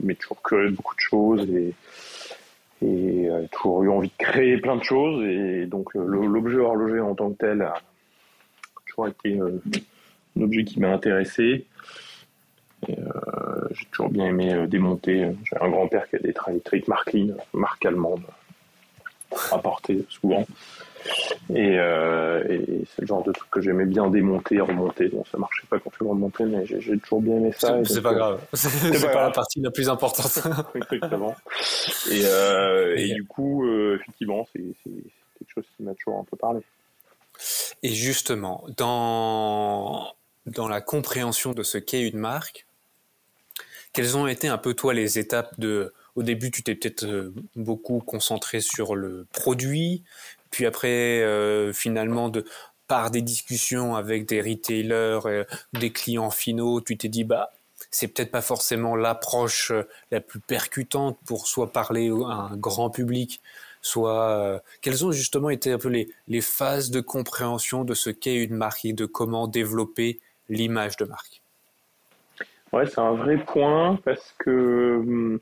[0.01, 1.73] mais toujours curieux de beaucoup de choses et,
[2.81, 5.25] et toujours eu envie de créer plein de choses.
[5.25, 7.73] Et donc l'objet horloger en tant que tel a
[8.85, 11.65] toujours été un objet qui m'a intéressé.
[12.89, 15.31] Euh, j'ai toujours bien aimé euh, démonter.
[15.43, 18.23] J'ai un grand-père qui a des électriques Marklin, marque allemande,
[19.31, 20.45] rapporté souvent.
[21.51, 25.07] Euh, et, c'est le genre de truc que j'aimais bien démonter, remonter.
[25.09, 27.77] Bon, ça marchait pas quand je le remontais, mais j'ai toujours bien aimé ça.
[27.83, 28.41] C'est pas grave.
[28.53, 30.43] C'est pas, la partie la plus importante.
[30.75, 31.35] Exactement.
[32.09, 32.23] Et,
[33.01, 36.61] et, du coup, effectivement, c'est quelque chose qui m'a toujours un peu parlé.
[37.83, 42.65] Et justement, dans dans la compréhension de ce qu'est une marque,
[43.95, 47.33] quelles ont été un peu toi les étapes de au début tu t'es peut-être euh,
[47.55, 50.03] beaucoup concentré sur le produit,
[50.51, 52.45] puis après euh, finalement de
[52.87, 57.51] par des discussions avec des retailers, euh, des clients finaux, tu t'es dit bah
[57.89, 59.71] c'est peut-être pas forcément l'approche
[60.11, 63.41] la plus percutante pour soit parler à un grand public,
[63.81, 68.43] soit quelles ont justement été un peu les, les phases de compréhension de ce qu'est
[68.43, 71.44] une marque et de comment développer l'image de marque?
[72.75, 75.39] Ouais, c'est un vrai point parce que hum,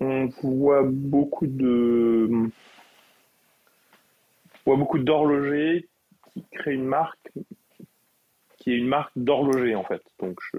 [0.00, 2.50] on voit beaucoup de on
[4.66, 5.88] voit beaucoup d'horlogers
[6.32, 7.30] qui créent une marque
[8.58, 10.02] qui est une marque d'horloger en fait.
[10.18, 10.58] Donc je,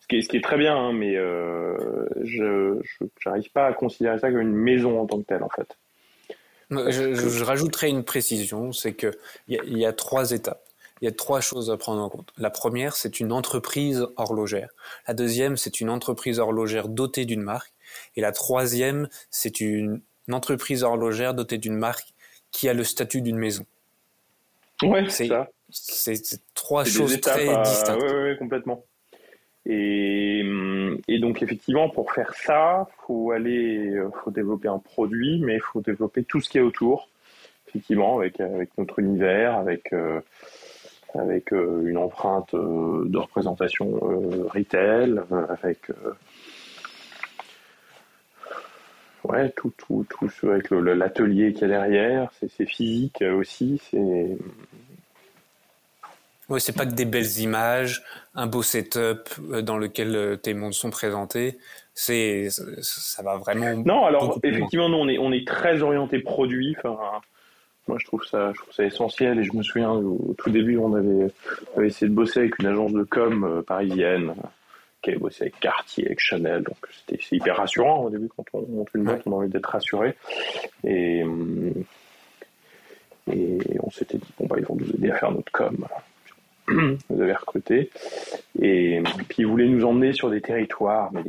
[0.00, 2.80] ce, qui est, très bien, hein, mais euh, je
[3.24, 5.78] n'arrive pas à considérer ça comme une maison en tant que telle en fait.
[6.70, 10.65] Je, je, rajouterai une précision, c'est qu'il y, y a trois étapes
[11.00, 12.32] il y a trois choses à prendre en compte.
[12.38, 14.70] La première, c'est une entreprise horlogère.
[15.06, 17.72] La deuxième, c'est une entreprise horlogère dotée d'une marque.
[18.16, 22.08] Et la troisième, c'est une entreprise horlogère dotée d'une marque
[22.50, 23.66] qui a le statut d'une maison.
[24.82, 25.48] Ouais, c'est ça.
[25.70, 28.02] C'est trois choses très distinctes.
[28.02, 28.84] Oui, ouais, complètement.
[29.68, 30.44] Et,
[31.08, 35.80] et, donc effectivement, pour faire ça, faut aller, faut développer un produit, mais il faut
[35.80, 37.08] développer tout ce qui est autour.
[37.68, 40.20] Effectivement, avec avec notre univers, avec euh,
[41.18, 45.90] avec euh, une empreinte euh, de représentation euh, retail, avec
[49.24, 54.36] ouais, tout, tout, tout avec l'atelier qui est derrière, c'est physique aussi, c'est.
[56.48, 58.04] Ouais, c'est pas que des belles images,
[58.36, 59.28] un beau setup
[59.62, 61.58] dans lequel tes montres sont présentées.
[61.92, 63.74] C'est, ça va vraiment.
[63.84, 66.76] Non, alors effectivement, nous on est on est très orienté produit.
[66.78, 67.20] Enfin,
[67.88, 69.38] moi, je trouve ça, je trouve ça essentiel.
[69.38, 71.28] Et je me souviens, au tout début, on avait,
[71.82, 74.34] essayé de bosser avec une agence de com euh, parisienne
[75.02, 76.62] qui avait bossé avec Cartier, avec Chanel.
[76.62, 79.66] Donc, c'était hyper rassurant au début quand on monte une boîte, on a envie d'être
[79.70, 80.14] rassuré.
[80.84, 81.72] Et, euh,
[83.32, 85.86] et on s'était dit bon bah ils vont nous aider à faire notre com.
[86.68, 87.90] Vous avez recruté.
[88.60, 91.22] Et puis ils voulaient nous emmener sur des territoires, mais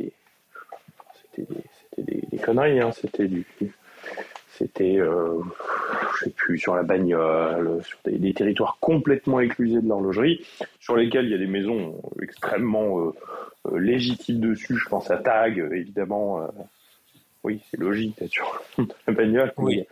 [1.22, 1.52] c'était
[1.98, 2.80] des, des, conneries.
[2.80, 2.90] Hein.
[2.92, 3.44] C'était du
[4.58, 5.40] c'était, euh,
[6.14, 10.44] je sais plus, sur la bagnole, sur des, territoires complètement éclusés de l'horlogerie,
[10.80, 13.10] sur lesquels il y a des maisons extrêmement euh,
[13.66, 14.76] euh, légitimes dessus.
[14.76, 16.48] Je pense à Tag, évidemment.
[17.44, 18.62] oui, c'est logique, d'être sur
[19.06, 19.52] la bagnole.
[19.56, 19.84] Oui.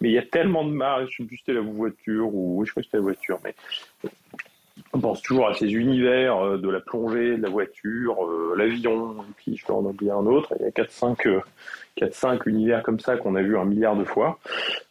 [0.00, 2.60] Mais, il y a tellement de marques, je sais plus si c'était la voiture ou,
[2.60, 3.54] oui, je crois que c'était la voiture, mais
[4.92, 8.16] on pense toujours à ces univers de la plongée, de la voiture,
[8.56, 10.54] l'avion, et puis je peux en oublier un autre.
[10.58, 11.42] Il y a 4-5
[11.96, 14.38] 4-5 univers comme ça qu'on a vu un milliard de fois.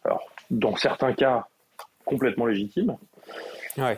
[0.04, 1.46] Alors, dans certains cas,
[2.04, 2.96] complètement légitimes.
[3.76, 3.96] Ouais.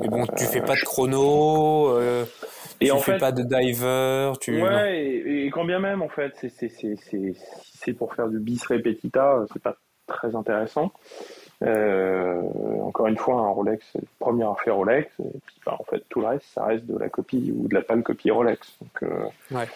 [0.00, 2.24] Mais bon, tu fais pas de chrono, euh,
[2.80, 4.32] et tu en fais pas de diver.
[4.40, 4.62] Tu...
[4.62, 9.76] Ouais, et, quand bien même, en fait, c'est pour faire du bis repetita, c'est pas
[10.06, 10.92] très intéressant.
[11.62, 12.42] Euh,
[12.82, 16.20] encore une fois, un Rolex, c'est le premier Rolex, et puis bah, en fait, tout
[16.20, 18.76] le reste, ça reste de la copie ou de la pâle copie Rolex.
[18.80, 19.68] Donc, euh, ouais.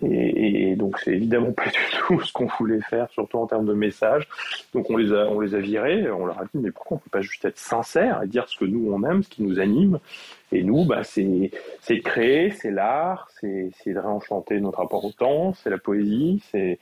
[0.00, 3.74] Et, donc c'est évidemment pas du tout ce qu'on voulait faire, surtout en termes de
[3.74, 4.26] messages.
[4.72, 6.10] Donc on les a, on les a virés.
[6.10, 8.56] On leur a dit mais pourquoi on peut pas juste être sincère et dire ce
[8.56, 9.98] que nous on aime, ce qui nous anime?
[10.50, 15.04] Et nous, bah c'est c'est de créer, c'est l'art, c'est c'est de réenchanter notre rapport
[15.04, 16.78] au temps, c'est la poésie, c'est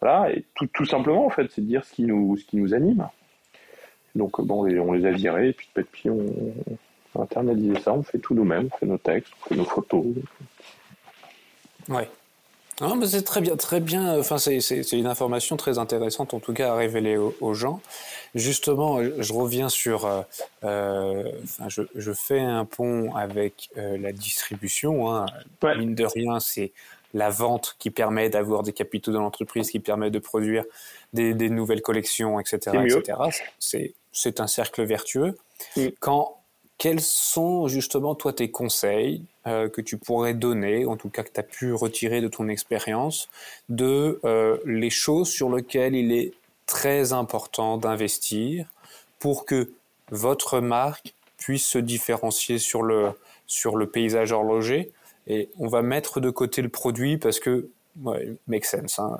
[0.00, 2.56] voilà et tout tout simplement en fait, c'est de dire ce qui nous ce qui
[2.56, 3.06] nous anime.
[4.16, 6.26] Donc bon, on les a virés et puis petit on,
[7.14, 10.04] on internalisé ça, on fait tout nous-mêmes, on fait nos textes, on fait nos photos.
[11.88, 12.08] Ouais.
[12.82, 14.18] Non, mais c'est très bien, très bien.
[14.18, 17.80] Enfin, c'est une information très intéressante, en tout cas, à révéler aux, gens.
[18.34, 20.04] Justement, je reviens sur.
[20.04, 20.20] Euh,
[20.64, 25.10] euh, enfin, je, je, fais un pont avec euh, la distribution.
[25.10, 25.24] Hein.
[25.78, 26.72] Mine de rien, c'est
[27.14, 30.64] la vente qui permet d'avoir des capitaux dans l'entreprise, qui permet de produire
[31.14, 33.18] des, des nouvelles collections, etc., etc.
[33.58, 35.36] C'est c'est un cercle vertueux.
[36.00, 36.38] Quand
[36.78, 41.32] quels sont justement toi tes conseils euh, que tu pourrais donner, en tout cas que
[41.32, 43.28] tu as pu retirer de ton expérience,
[43.68, 46.32] de euh, les choses sur lesquelles il est
[46.66, 48.66] très important d'investir
[49.18, 49.70] pour que
[50.10, 53.10] votre marque puisse se différencier sur le,
[53.46, 54.92] sur le paysage horloger?
[55.28, 57.68] Et on va mettre de côté le produit parce que,
[58.02, 58.98] ouais, make sense.
[58.98, 59.16] Hein.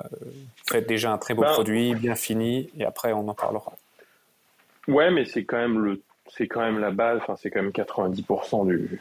[0.68, 3.76] Faites déjà un très beau ben produit, bien fini, et après on en parlera.
[4.88, 7.18] Ouais, mais c'est quand même le, c'est quand même la base.
[7.22, 9.01] Enfin, c'est quand même 90% du,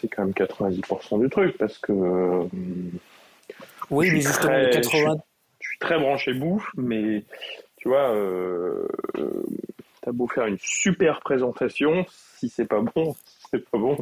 [0.00, 1.92] c'est quand même 90% du truc parce que.
[1.92, 2.44] Euh,
[3.90, 5.16] oui, mais justement, 80.
[5.60, 7.24] Je, suis très branché bouffe, mais
[7.76, 8.86] tu vois, euh,
[10.02, 13.16] t'as beau faire une super présentation, si c'est pas bon,
[13.50, 13.98] c'est pas bon.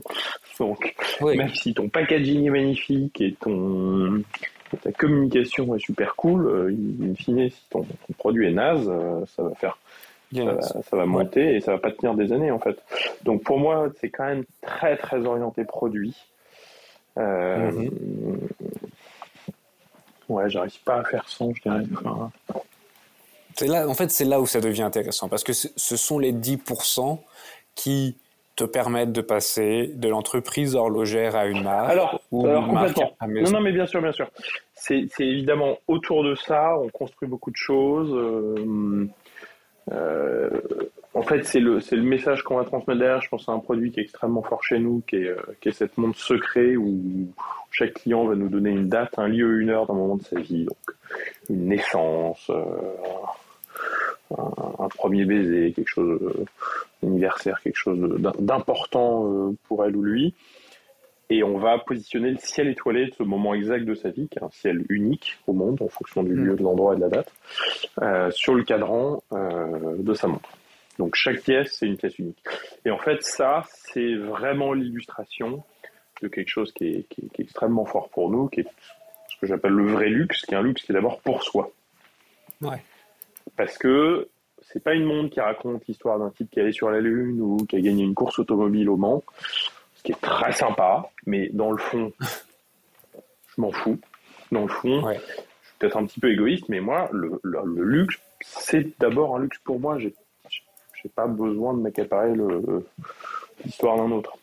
[0.59, 4.23] Donc, même si ton packaging est magnifique et ton
[4.83, 7.87] ta communication est super cool, euh, in fine, si ton,
[8.19, 8.91] produit est naze,
[9.37, 9.79] ça va faire
[10.33, 12.77] ça, va monter et ça va pas tenir des années en fait.
[13.25, 16.17] Donc pour moi, c'est quand même très très orienté produit.
[17.19, 18.49] Euh, mhm.
[20.29, 21.83] Ouais, j'arrive pas à faire sans, je dirais.
[23.55, 26.33] c'est là, en fait, c'est là où ça devient intéressant parce que ce sont les
[26.33, 27.19] 10%
[27.75, 28.17] qui
[28.57, 33.27] te permettent de passer de l'entreprise horlogère à une marque alors, ou une marque à
[33.27, 33.53] maison.
[33.53, 34.29] Non, non, mais bien sûr, bien sûr.
[34.75, 38.12] C'est évidemment autour de ça, on construit beaucoup de choses.
[38.15, 39.07] Euh, euh,
[39.88, 43.22] en fait, c'est le, c'est le message qu'on va transmettre derrière.
[43.22, 45.70] Je pense à un produit qui est extrêmement fort chez nous, qui est, euh, qui
[45.70, 47.33] est cette montre secret où
[47.70, 50.38] chaque client va nous donner une date, un lieu, une heure d'un moment de sa
[50.38, 50.64] vie.
[50.64, 50.77] Donc,
[51.49, 52.64] une naissance, euh,
[54.37, 56.20] un, premier baiser, quelque chose
[57.03, 60.35] d'anniversaire, quelque chose d'important pour elle ou lui.
[61.29, 64.39] Et on va positionner le ciel étoilé de ce moment exact de sa vie, qui
[64.39, 67.09] est un ciel unique au monde en fonction du lieu, de l'endroit et de la
[67.09, 67.33] date,
[68.01, 70.51] euh, sur le cadran euh, de sa montre.
[70.99, 72.43] Donc chaque pièce, c'est une pièce unique.
[72.85, 75.62] Et en fait, ça, c'est vraiment l'illustration
[76.23, 78.69] de quelque chose qui est, qui, est, extrêmement fort pour nous, qui est
[79.29, 81.71] ce que j'appelle le vrai luxe, qui est un luxe qui est d'abord pour soi.
[82.62, 82.83] Ouais.
[83.57, 84.29] Parce que
[84.62, 87.41] c'est pas une montre qui raconte l'histoire d'un type qui est allé sur la Lune
[87.41, 89.23] ou qui a gagné une course automobile au Mans
[90.07, 93.99] qui est très sympa, mais dans le fond, je m'en fous.
[94.53, 97.40] Dans le fond, je suis peut-être un petit peu égoïste, mais moi, le,
[97.83, 99.99] luxe, c'est d'abord un luxe pour moi.
[99.99, 100.14] J'ai,
[101.03, 102.35] j'ai pas besoin de m'accaparer
[103.64, 104.38] l'histoire d'un autre.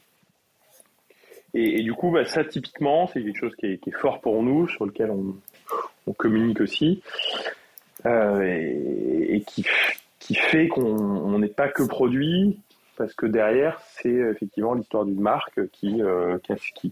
[1.54, 4.86] Et, du coup, bah, ça, typiquement, c'est quelque chose qui est, fort pour nous, sur
[4.86, 7.02] lequel on, communique aussi,
[8.06, 8.42] euh,
[9.30, 9.66] et, qui,
[10.20, 12.60] qui fait qu'on n'est pas que produit,
[12.96, 16.38] parce que derrière, c'est effectivement l'histoire d'une marque qui, euh,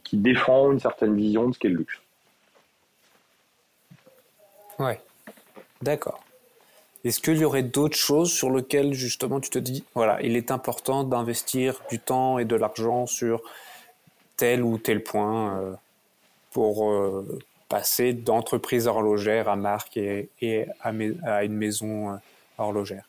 [0.04, 2.00] qui, défend une certaine vision de ce qu'est le luxe.
[4.80, 5.00] Ouais,
[5.82, 6.24] d'accord.
[7.04, 10.52] Est-ce qu'il y aurait d'autres choses sur lesquelles justement tu te dis, voilà, il est
[10.52, 13.42] important d'investir du temps et de l'argent sur
[14.38, 15.74] tel ou tel point euh,
[16.52, 20.30] pour euh, passer d'entreprise horlogère à marque et,
[20.82, 22.20] à, une maison
[22.58, 23.06] horlogère?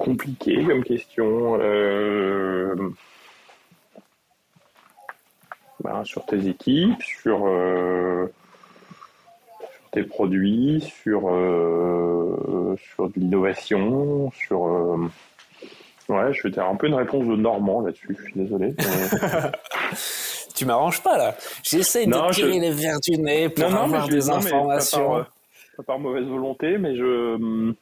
[0.00, 1.58] Compliqué comme question.
[1.60, 2.74] Euh,
[5.84, 8.26] ben, sur tes équipes, sur, euh,
[9.60, 14.62] sur tes produits, sur, euh, sur de l'innovation, sur.
[16.08, 18.74] Ouais, je vais faire un peu une réponse de Normand là-dessus, je suis désolé.
[20.56, 21.36] tu m'arranges pas là.
[21.62, 25.24] J'essaie de tirer les verres du nez pour avoir des informations.
[25.76, 27.72] pas par mauvaise volonté, mais je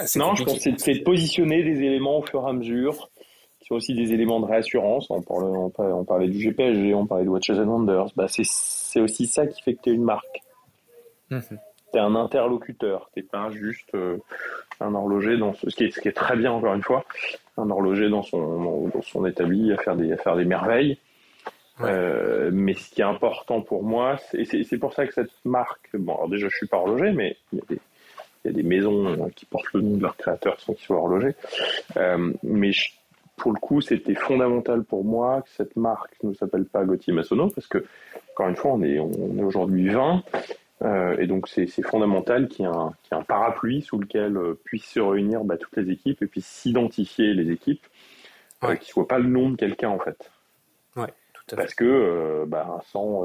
[0.00, 3.10] ah, non, je pense que c'est de positionner des éléments au fur et à mesure,
[3.60, 5.10] qui sont aussi des éléments de réassurance.
[5.10, 8.12] On parlait, on parlait, du GPSG, on parlait de Watches and Wonders.
[8.16, 10.42] Bah, c'est aussi ça qui fait que tu es une marque.
[11.30, 11.42] Mhm.
[11.92, 14.16] Tu es un interlocuteur, tu pas juste euh,
[14.80, 17.04] un horloger, dans ce, qui est, ce qui est très bien encore une fois,
[17.58, 20.98] un horloger dans son, dans son établi à faire des, à faire des merveilles.
[21.82, 26.14] Euh, mais ce qui est important pour moi, c'est pour ça que cette marque, bon,
[26.14, 27.80] alors déjà je suis pas horloger, mais il y a des,
[28.44, 30.86] il y a des maisons euh, qui portent le nom de leurs créateurs sans qu'ils
[30.86, 31.34] soient horlogers.
[31.96, 32.70] Euh, mais
[33.36, 37.48] pour le coup, c'était fondamental pour moi que cette marque ne s'appelle pas Gauthier Massonneau
[37.48, 37.84] parce que,
[38.32, 40.22] encore une fois, on est, on est aujourd'hui 20.
[40.82, 45.00] Euh, et donc, c'est fondamental qu'il y, ait un, parapluie sous lequel euh, puissent se
[45.00, 47.86] réunir bah, toutes les équipes et puis s'identifier les équipes,
[48.62, 48.78] ouais.
[48.78, 50.30] qui ne soit pas le nom de quelqu'un, en fait.
[50.96, 51.56] Ouais, tout à fait.
[51.56, 53.24] Parce que, bah, sans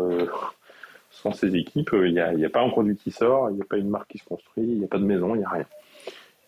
[1.15, 3.77] sans ces équipes, il n'y a, pas un produit qui sort, il n'y a pas
[3.77, 5.65] une marque qui se construit, il n'y a pas de maison, il n'y a rien.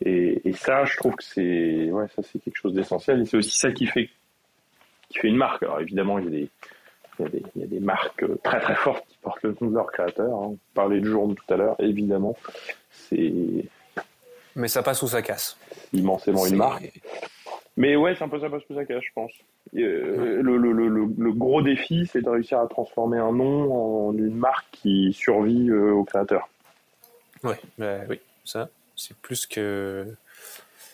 [0.01, 3.21] Et, ça, je trouve que c'est ouais, ça c'est quelque chose d'essentiel.
[3.21, 4.09] Et c'est aussi ça qui fait
[5.09, 5.63] qui fait une marque.
[5.63, 6.49] Alors évidemment, il y a des
[7.19, 10.27] il y, a des, marques très très fortes qui portent le nom de leur créateur.
[10.27, 10.51] Hein.
[10.51, 12.37] On parlait de jour tout à l'heure, évidemment.
[12.91, 13.33] C'est
[14.55, 15.57] Mais ça passe ou ça casse.
[15.93, 17.01] Immensément une marque.
[17.75, 19.31] Mais ouais, c'est un peu ça passe ou ça casse, je pense.
[19.75, 24.13] Euh, le, le, le, le, gros défi, c'est de réussir à transformer un nom en
[24.13, 26.47] une marque qui survit euh, au créateur.
[27.43, 30.05] Ouais, bah, oui, ça, c'est plus que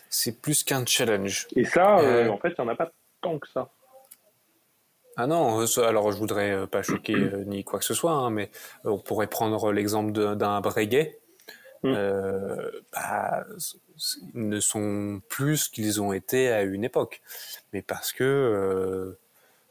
[0.10, 1.48] c'est plus qu'un challenge.
[1.56, 3.70] Et ça, euh, en fait, il n'y en a pas tant que ça.
[5.16, 7.16] Ah non, alors je voudrais pas choquer
[7.46, 8.50] ni quoi que ce soit, hein, mais
[8.84, 11.20] on pourrait prendre l'exemple d'un Breguet.
[11.84, 11.96] Mm.
[12.94, 13.46] bah,
[14.34, 17.22] ne sont plus qu'ils ont été à une époque,
[17.74, 19.20] mais parce que euh,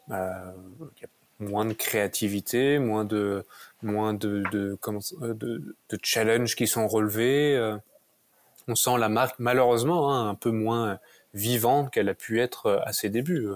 [0.09, 0.55] bah,
[1.01, 1.09] y a
[1.39, 3.45] moins de créativité, moins de
[3.83, 4.79] moins de de,
[5.23, 7.57] de, de challenges qui sont relevés.
[7.57, 7.77] Euh.
[8.69, 10.99] on sent la marque malheureusement hein, un peu moins
[11.33, 13.49] vivante qu'elle a pu être à ses débuts.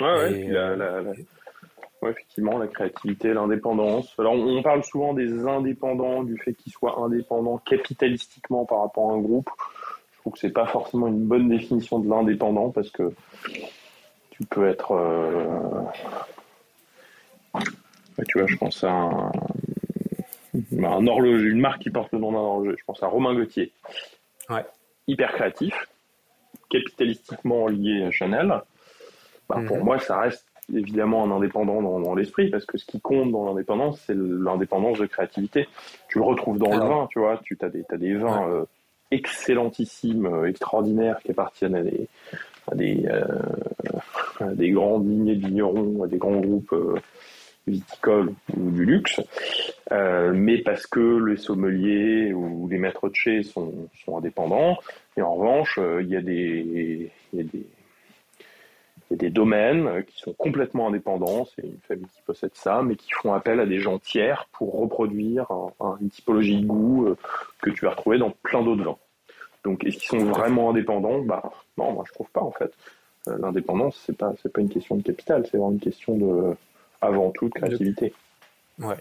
[0.00, 1.26] Ouais, ouais,
[2.02, 4.14] effectivement, la créativité, l'indépendance.
[4.18, 9.14] Alors, on parle souvent des indépendants, du fait qu'ils soient indépendants capitalistiquement par rapport à
[9.14, 9.50] un groupe
[10.26, 13.12] trouve que c'est pas forcément une bonne définition de l'indépendant parce que
[14.30, 14.92] tu peux être.
[14.92, 15.82] Euh,
[18.26, 19.30] tu vois, je pense à un,
[20.82, 22.76] un horloger, une marque qui porte le nom d'un horloger.
[22.76, 23.72] Je pense à Romain Gauthier.
[24.50, 24.64] Ouais.
[25.06, 25.74] Hyper créatif,
[26.70, 28.48] capitalistiquement lié à Chanel.
[29.48, 29.84] Bah, Pour mhm.
[29.84, 34.02] moi, ça reste évidemment un indépendant dans, l'esprit, parce que ce qui compte dans l'indépendance,
[34.06, 35.68] c'est l'indépendance de créativité.
[36.08, 38.64] Tu le retrouves dans le vin, tu vois, tu as des, as des vins euh,
[39.10, 42.08] excellentissimes, euh, extraordinaires, qui appartiennent à des,
[42.70, 46.74] à des, euh, des grandes lignées de vignerons, à des grands groupes
[47.66, 49.20] viticoles ou du luxe,
[49.90, 53.72] mais parce que les sommeliers ou les maîtres de chez sont,
[54.04, 54.78] sont indépendants.
[55.16, 57.66] Et en revanche, y il y a des
[59.10, 62.82] il y a des domaines qui sont complètement indépendants, c'est une famille qui possède ça,
[62.82, 65.46] mais qui font appel à des gens tiers pour reproduire
[66.00, 67.16] une typologie de goût euh,
[67.62, 68.98] que tu vas retrouver dans plein d'autres vins.
[69.64, 71.20] Donc, est-ce qu'ils sont vraiment indépendants?
[71.20, 72.72] Bah non, moi je trouve pas en fait.
[73.28, 76.56] Euh, l'indépendance, c'est pas c'est pas une question de capital, c'est vraiment une question de
[77.00, 78.12] avant tout de créativité.
[78.80, 78.96] Ouais,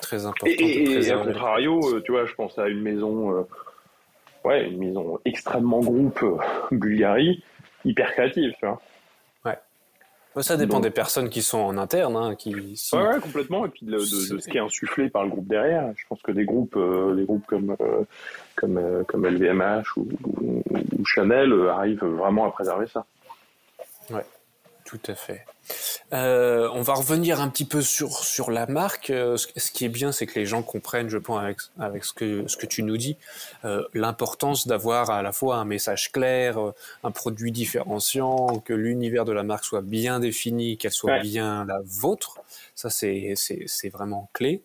[0.00, 0.46] très important.
[0.46, 3.46] Et, et, à contrario, euh, tu vois, je pense à une maison,
[4.44, 6.24] ouais, une maison extrêmement groupe
[6.70, 7.42] Bulgarie,
[7.84, 8.80] hyper créative, tu vois.
[10.42, 12.16] Ça dépend des personnes qui sont en interne.
[12.16, 13.66] Hein, qui, ouais, complètement.
[13.66, 15.92] Et puis de, ce qui est insufflé par le groupe derrière.
[15.96, 18.02] Je pense que des groupes, euh, des groupes comme, euh,
[18.56, 23.04] comme, euh, comme LVMH ou, ou Chanel arrivent vraiment à préserver ça.
[24.10, 24.24] Ouais,
[24.84, 25.44] tout à fait.
[26.12, 29.10] Euh, on va revenir un petit peu sur sur la marque.
[29.10, 32.12] Euh, ce qui est bien, c'est que les gens comprennent, je pense, avec avec ce
[32.12, 33.16] que ce que tu nous dis,
[33.64, 36.58] euh, l'importance d'avoir à la fois un message clair,
[37.02, 41.80] un produit différenciant, que l'univers de la marque soit bien défini, qu'elle soit bien la
[41.84, 42.38] vôtre.
[42.74, 44.62] Ça, c'est c'est c'est vraiment clé.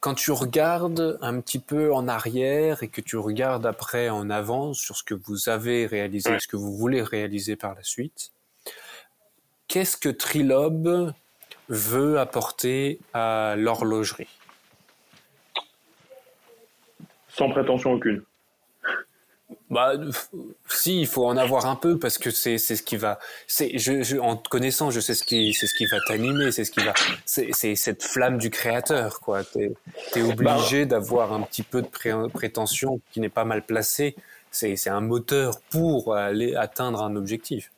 [0.00, 4.74] quand tu regardes un petit peu en arrière et que tu regardes après en avant
[4.74, 8.30] sur ce que vous avez réalisé, ce que vous voulez réaliser par la suite,
[9.70, 11.14] qu'est-ce que Trilobe
[11.70, 14.28] veut apporter à l'horlogerie?
[17.28, 18.22] Sans prétention aucune.
[19.70, 19.92] Bah,
[20.68, 23.20] si, il faut en avoir un peu parce que c'est ce qui va.
[23.46, 26.64] C'est je, en te connaissant, je sais ce qui c'est ce qui va t'animer, c'est
[26.64, 26.92] ce qui va.
[27.24, 29.44] C'est cette flamme du créateur, quoi.
[29.44, 29.72] T'es
[30.16, 34.16] es obligé bah, d'avoir un petit peu de prétention qui n'est pas mal placée.
[34.50, 37.70] C'est c'est un moteur pour aller atteindre un objectif.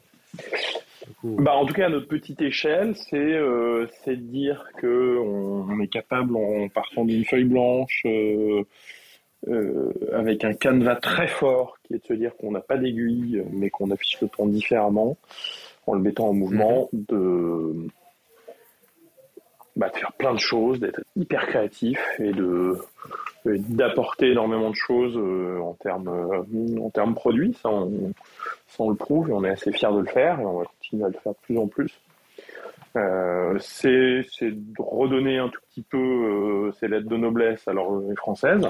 [1.24, 5.88] Bah, en tout cas, à notre petite échelle, c'est euh, de dire que on, est
[5.88, 8.64] capable, en partant d'une feuille blanche, euh,
[9.48, 13.42] euh, avec un canevas très fort, qui est de se dire qu'on n'a pas d'aiguille,
[13.52, 15.16] mais qu'on affiche le ton différemment,
[15.86, 17.04] en le mettant en mouvement, mhm.
[17.08, 17.88] de,
[19.76, 22.78] bah, de faire plein de choses, d'être hyper créatif et de
[23.44, 27.54] d'apporter énormément de choses euh, en termes euh, en termes produits.
[27.54, 28.12] Ça on,
[28.68, 30.64] ça, on le prouve et on est assez fiers de le faire et on va
[30.93, 32.01] continuer à le faire de plus en plus.
[32.97, 38.16] Euh, c'est de redonner un tout petit peu euh, ces lettres de noblesse à l'horlogerie
[38.16, 38.66] française.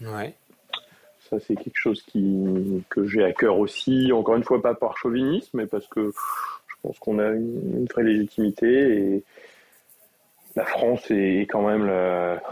[0.00, 0.34] Ouais.
[1.28, 4.96] Ça, c'est quelque chose qui, que j'ai à cœur aussi, encore une fois, pas par
[4.96, 6.10] chauvinisme, mais parce que
[6.66, 9.24] je pense qu'on a une, une, vraie légitimité et
[10.56, 12.42] la France est quand même la,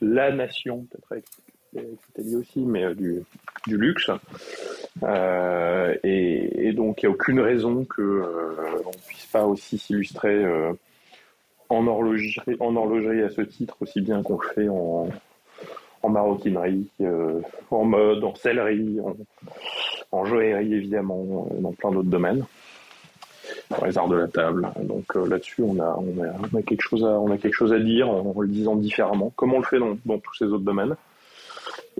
[0.00, 1.24] la nation, peut-être avec
[1.72, 4.10] l'Italie aussi, mais euh, du, luxe.
[5.02, 10.44] Euh, et, donc, il n'y a aucune raison qu'on euh, ne puisse pas aussi s'illustrer
[11.68, 15.08] en, horlogerie, à ce titre, aussi bien qu'on le fait en,
[16.08, 16.88] maroquinerie,
[17.70, 19.16] en mode, en sellerie, en,
[20.12, 22.44] en joaillerie évidemment, dans plein d'autres domaines
[23.70, 24.68] dans les arts de la table.
[24.82, 27.04] Donc euh, là-dessus, on a, quelque chose
[27.72, 30.96] à, dire en, le disant différemment, comme on le fait dans tous ces autres domaines.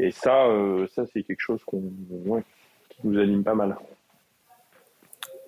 [0.06, 0.46] Et ça,
[0.94, 1.82] ça c'est quelque chose qu'on,
[2.88, 3.76] qui nous anime pas mal.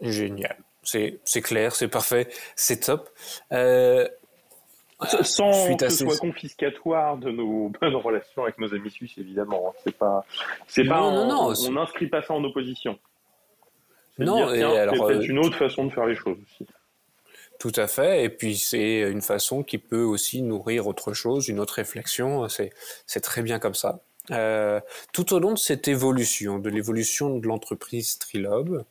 [0.01, 0.57] Génial.
[0.83, 3.09] C'est, clair, c'est parfait, c'est top.
[3.53, 4.09] Euh,
[5.23, 9.69] sans que ce soit confiscatoire de nos bonnes relations avec nos amis suisses, évidemment.
[9.69, 9.79] Hein.
[9.85, 10.25] C'est pas,
[10.67, 12.99] c'est pas, non, non, on n'inscrit pas ça en opposition.
[14.19, 16.67] Non, et alors, c'est euh, une autre façon de faire les choses aussi.
[17.59, 18.25] Tout à fait.
[18.25, 22.49] Et puis c'est une façon qui peut aussi nourrir autre chose, une autre réflexion.
[22.49, 22.71] C'est,
[23.07, 24.01] c'est très bien comme ça.
[24.33, 24.81] Euh,
[25.13, 28.85] tout au long de cette évolution, de l'évolution de l'entreprise Trilob,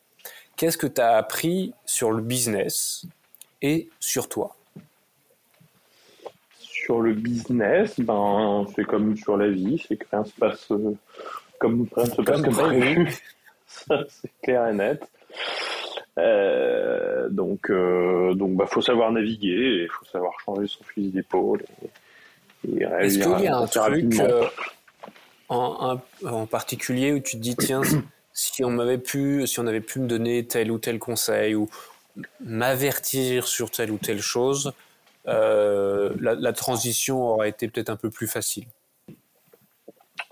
[0.55, 3.05] qu'est-ce que tu as appris sur le business
[3.61, 4.55] et sur toi?
[6.59, 10.95] Sur le business, ben, c'est comme sur la vie, c'est que rien se passe euh,
[11.59, 13.11] comme rien se passe comme, prévu.
[13.67, 15.01] Ça, c'est clair et net.
[16.17, 21.63] Euh, donc, euh, donc, bah, faut savoir naviguer, il faut savoir changer son fusil d'épaule.
[22.67, 24.13] Est-ce qu'il y a un truc
[25.51, 27.81] en, en, particulier où tu te dis tiens
[28.33, 31.69] si on m'avait pu, si on avait pu me donner tel ou tel conseil ou
[32.39, 34.73] m'avertir sur telle ou telle chose,
[35.27, 38.65] euh, la, transition aurait été peut-être un peu plus facile.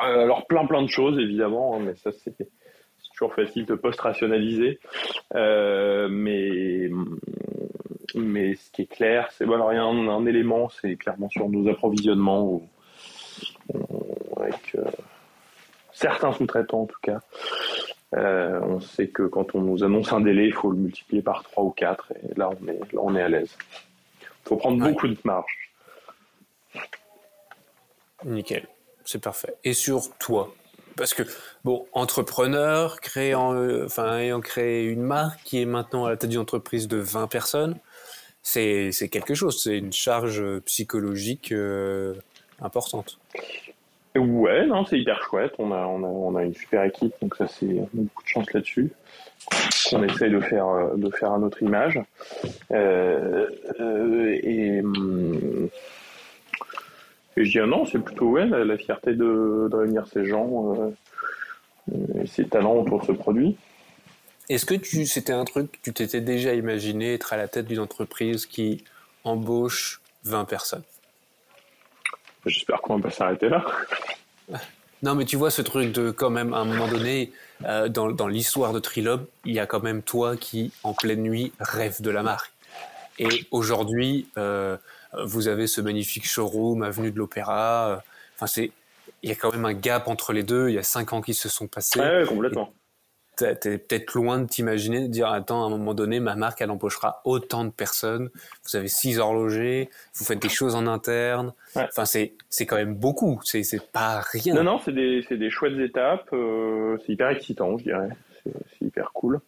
[0.01, 2.35] Euh, alors plein plein de choses évidemment, hein, mais ça c'est
[3.11, 4.79] toujours facile de post-rationaliser.
[5.35, 6.89] Euh, mais
[8.15, 11.29] mais ce qui est clair, c'est bon, alors il y a un, élément, c'est clairement
[11.29, 12.61] sur nos approvisionnements
[15.99, 17.19] certains sous-traitants en tout cas.
[18.15, 21.43] Euh, on sait que quand on nous annonce un délai, il faut le multiplier par
[21.43, 23.55] 3 ou 4, et là on est, là, on est à l'aise.
[24.21, 25.71] Il faut prendre beaucoup de marge.
[28.25, 28.67] Nickel,
[29.05, 29.55] c'est parfait.
[29.63, 30.53] Et sur toi?
[30.97, 31.23] Parce que,
[31.63, 36.29] bon, entrepreneur, créant, euh, enfin, ayant créé une marque qui est maintenant à la tête
[36.29, 37.77] d'une entreprise de 20 personnes,
[38.41, 42.15] c'est quelque chose, c'est une charge psychologique euh,
[42.61, 43.19] importante.
[44.15, 45.53] Ouais, non, c'est hyper chouette.
[45.59, 48.51] On a, on a, on a une super équipe, donc ça c'est beaucoup de chance
[48.53, 48.91] là-dessus.
[49.93, 51.99] On essaye de faire, euh, de faire à notre image.
[52.71, 53.47] Euh,
[53.79, 55.69] euh, et, hum,
[57.37, 60.91] et, je dis non, c'est plutôt ouais, la, fierté de, de, réunir ces gens
[62.15, 63.57] et ces talents autour de ce produit.
[64.49, 67.67] Est-ce que tu, c'était un truc que tu t'étais déjà imaginé être à la tête
[67.67, 68.83] d'une entreprise qui
[69.23, 70.83] embauche 20 personnes?
[72.45, 73.65] J'espère qu'on va pas s'arrêter là.
[75.01, 77.31] Non, mais tu vois ce truc de quand même, à un moment donné,
[77.63, 81.21] euh, dans, dans l'histoire de Trilob, il y a quand même toi qui, en pleine
[81.21, 82.51] nuit, rêve de la marque.
[83.17, 84.77] Et aujourd'hui, euh,
[85.23, 88.01] vous avez ce magnifique showroom, avenue de l'Opéra.
[88.35, 88.71] Enfin, c'est,
[89.23, 90.69] il y a quand même un gap entre les deux.
[90.69, 91.99] Il y a cinq ans qui se sont passés.
[91.99, 92.73] Ouais, complètement
[93.39, 96.71] t'es peut-être loin de t'imaginer, de dire attends, à un moment donné, ma marque, elle
[96.71, 98.29] embauchera autant de personnes.
[98.63, 101.53] Vous avez six horlogers, vous faites des choses en interne.
[101.75, 103.39] Enfin, c'est c'est quand même beaucoup.
[103.43, 104.53] C'est c'est pas rien.
[104.53, 106.29] Non, non, c'est des c'est des chouettes étapes.
[106.33, 108.09] Euh, c'est hyper excitant, je dirais.
[108.43, 109.39] C'est hyper cool.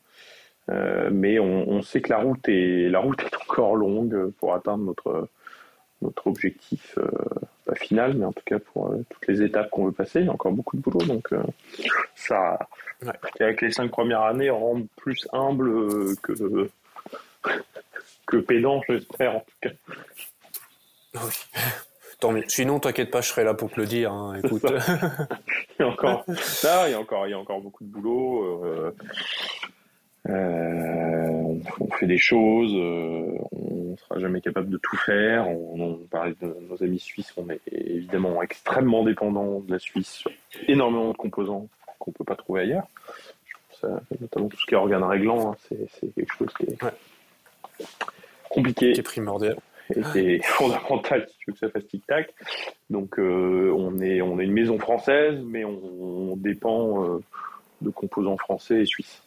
[0.69, 4.53] Euh, mais on, on, sait que la route est la route est encore longue pour
[4.53, 5.27] atteindre notre
[6.01, 7.07] notre objectif euh,
[7.65, 10.21] pas final, mais en tout cas pour euh, toutes les étapes qu'on veut passer.
[10.21, 11.43] Il y a encore beaucoup de boulot, donc euh,
[12.15, 12.59] ça,
[13.39, 16.69] avec les cinq premières années, rend plus humble que
[18.25, 19.69] que pédant, j'espère en tout cas.
[21.15, 21.31] Oui.
[22.19, 22.43] Tant mieux.
[22.47, 24.13] Sinon, t'inquiète pas, je serai là pour te le dire.
[24.13, 24.39] Hein.
[24.43, 24.63] Écoute.
[25.79, 28.93] il y a encore, il y a encore, il y a encore beaucoup de boulot.
[30.29, 35.49] Euh, on, fait des choses, euh, on sera jamais capable de tout faire.
[35.49, 40.31] On, parlait de nos amis suisses, on est évidemment extrêmement dépendant de la Suisse sur
[40.67, 41.67] énormément de composants
[41.99, 42.87] qu'on peut pas trouver ailleurs.
[44.19, 45.55] notamment tout ce qui est organe réglant, hein,
[45.89, 46.77] c'est quelque chose qui est
[48.49, 48.91] compliqué.
[48.91, 49.57] Qui est primordial.
[49.95, 52.33] Et qui est fondamental si tu veux que ça fasse tic-tac.
[52.89, 57.19] Donc euh, on, est, on est une maison française, mais on, dépend
[57.81, 59.21] de composants français et suisses.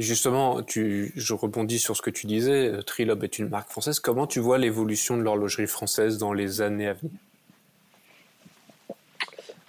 [0.00, 4.00] Justement, tu, je rebondis sur ce que tu disais, euh, Trilob est une marque française.
[4.00, 7.12] Comment tu vois l'évolution de l'horlogerie française dans les années à venir?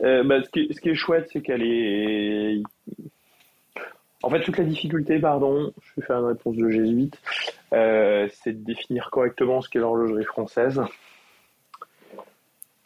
[0.02, 2.62] Euh, bah, ce, qui, est chouette, c'est qu'elle est...
[4.24, 7.20] En fait, toute la difficulté, pardon, je vais faire une réponse de jésuite,
[7.74, 10.82] euh, c'est de définir correctement ce qu'est l'horlogerie française.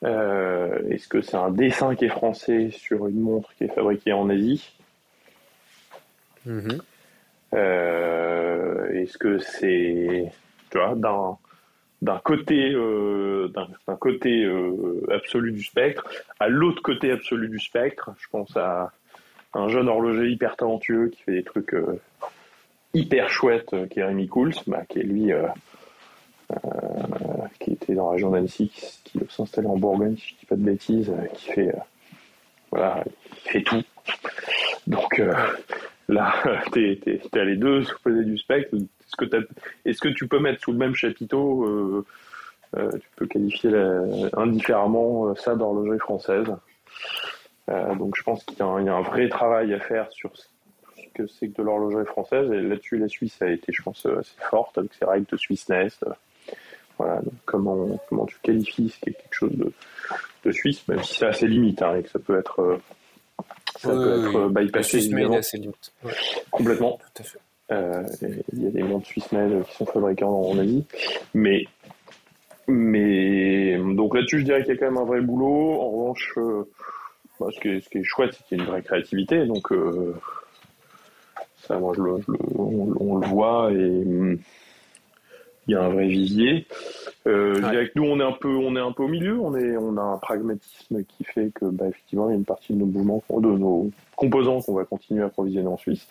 [0.01, 4.29] Est-ce que c'est un dessin qui est français sur une montre qui est fabriquée en
[4.29, 4.71] Asie?
[6.47, 6.81] Mm-hmm.
[7.53, 10.31] Euh, est-ce que c'est,
[10.71, 10.95] tu vois,
[12.01, 13.51] d'un côté euh,
[13.87, 16.05] d'un côté euh, absolu du spectre
[16.39, 18.11] à l'autre côté absolu du spectre?
[18.19, 18.91] Je pense à
[19.53, 21.75] un jeune horloger hyper talentueux qui fait des trucs
[22.93, 25.31] hyper chouettes qui est Rémi Cools bah, qui est lui
[27.59, 30.55] qui était dans la région d'Annecy qui, qui s'installe en Bourgogne si je dis pas
[30.55, 31.73] de bêtises qui fait
[32.71, 33.05] voilà,
[33.45, 33.83] il fait tout.
[34.87, 35.21] Donc
[36.09, 36.33] là,
[36.73, 38.75] tu es, les deux opposés du spectre.
[39.85, 42.05] Est-ce que, tu peux mettre sous le même chapiteau,
[42.73, 43.71] tu peux qualifier
[44.33, 46.53] indifféremment ça d'horlogerie française
[47.67, 50.31] donc je pense qu'il y, a un vrai travail à faire sur
[51.15, 52.51] que c'est que de l'horlogerie française.
[52.51, 55.67] Et là-dessus, la Suisse a été, je pense, assez forte avec ses règles de Swiss
[55.69, 56.05] Nest.
[56.97, 59.71] Voilà, comment, comment tu qualifies ce qui est quelque chose de,
[60.45, 62.79] de suisse, même si ça a ses limites, hein, et que ça peut être,
[63.85, 65.01] euh, ça peut être bypassé.
[65.01, 65.93] Suisse ses limites.
[66.51, 66.99] Complètement.
[67.13, 67.39] Tout à fait.
[67.71, 68.03] Euh,
[68.53, 70.85] il y a des montres Swiss qui sont fabriquées en, Asie.
[71.33, 71.65] Mais,
[72.67, 75.81] mais donc là-dessus, je dirais qu'il y a quand même un vrai boulot.
[75.81, 76.69] En revanche, euh,
[77.39, 79.45] bah, ce, qui est, ce, qui est, chouette, c'est qu'il y a une vraie créativité.
[79.45, 79.73] Donc,
[81.67, 82.17] ça, moi, je le,
[82.57, 84.37] on, le voit et
[85.67, 86.67] il y a un vrai vivier.
[87.27, 87.59] Euh,
[87.95, 89.39] nous, on est un peu, on est un peu au milieu.
[89.39, 92.45] On est, on a un pragmatisme qui fait que, bah, effectivement, il y a une
[92.45, 96.07] partie de nos mouvements, de nos composants qu'on va continuer à approvisionner en Suisse.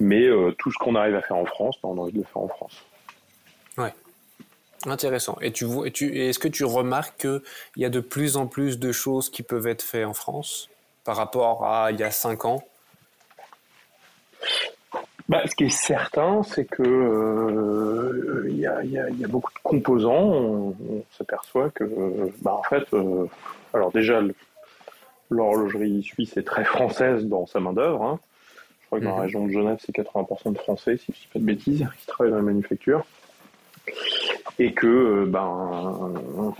[0.00, 2.18] Mais euh, tout ce qu'on arrive à faire en France, bah, on a envie de
[2.18, 2.84] le faire en France.
[3.78, 3.92] Ouais.
[4.86, 5.38] Intéressant.
[5.40, 7.40] Et tu vois, tu, est-ce que tu remarques qu'il
[7.82, 10.68] y a de plus en plus de choses qui peuvent être faites en France
[11.04, 12.62] par rapport à il y a cinq ans?
[15.28, 19.28] Bah, ce qui est certain, c'est que euh, il y, a, y, a, y, a,
[19.28, 20.12] beaucoup de composants.
[20.12, 23.26] On, s'aperçoit que, bah, en fait, euh,
[23.72, 24.20] alors déjà,
[25.30, 28.02] l'horlogerie suisse est très française dans sa main d'œuvre.
[28.02, 28.20] Hein.
[28.82, 29.22] Je crois que dans la mhm.
[29.22, 32.06] région de Genève, c'est 80% de Français, si je ne dis pas de bêtises, qui
[32.06, 33.06] travaillent dans la manufacture.
[34.58, 36.54] Et que, euh, ben,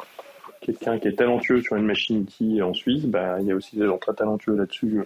[0.63, 3.77] quelqu'un qui est talentueux sur une machine qui en Suisse, ben, il y a aussi
[3.77, 5.03] des gens très talentueux là-dessus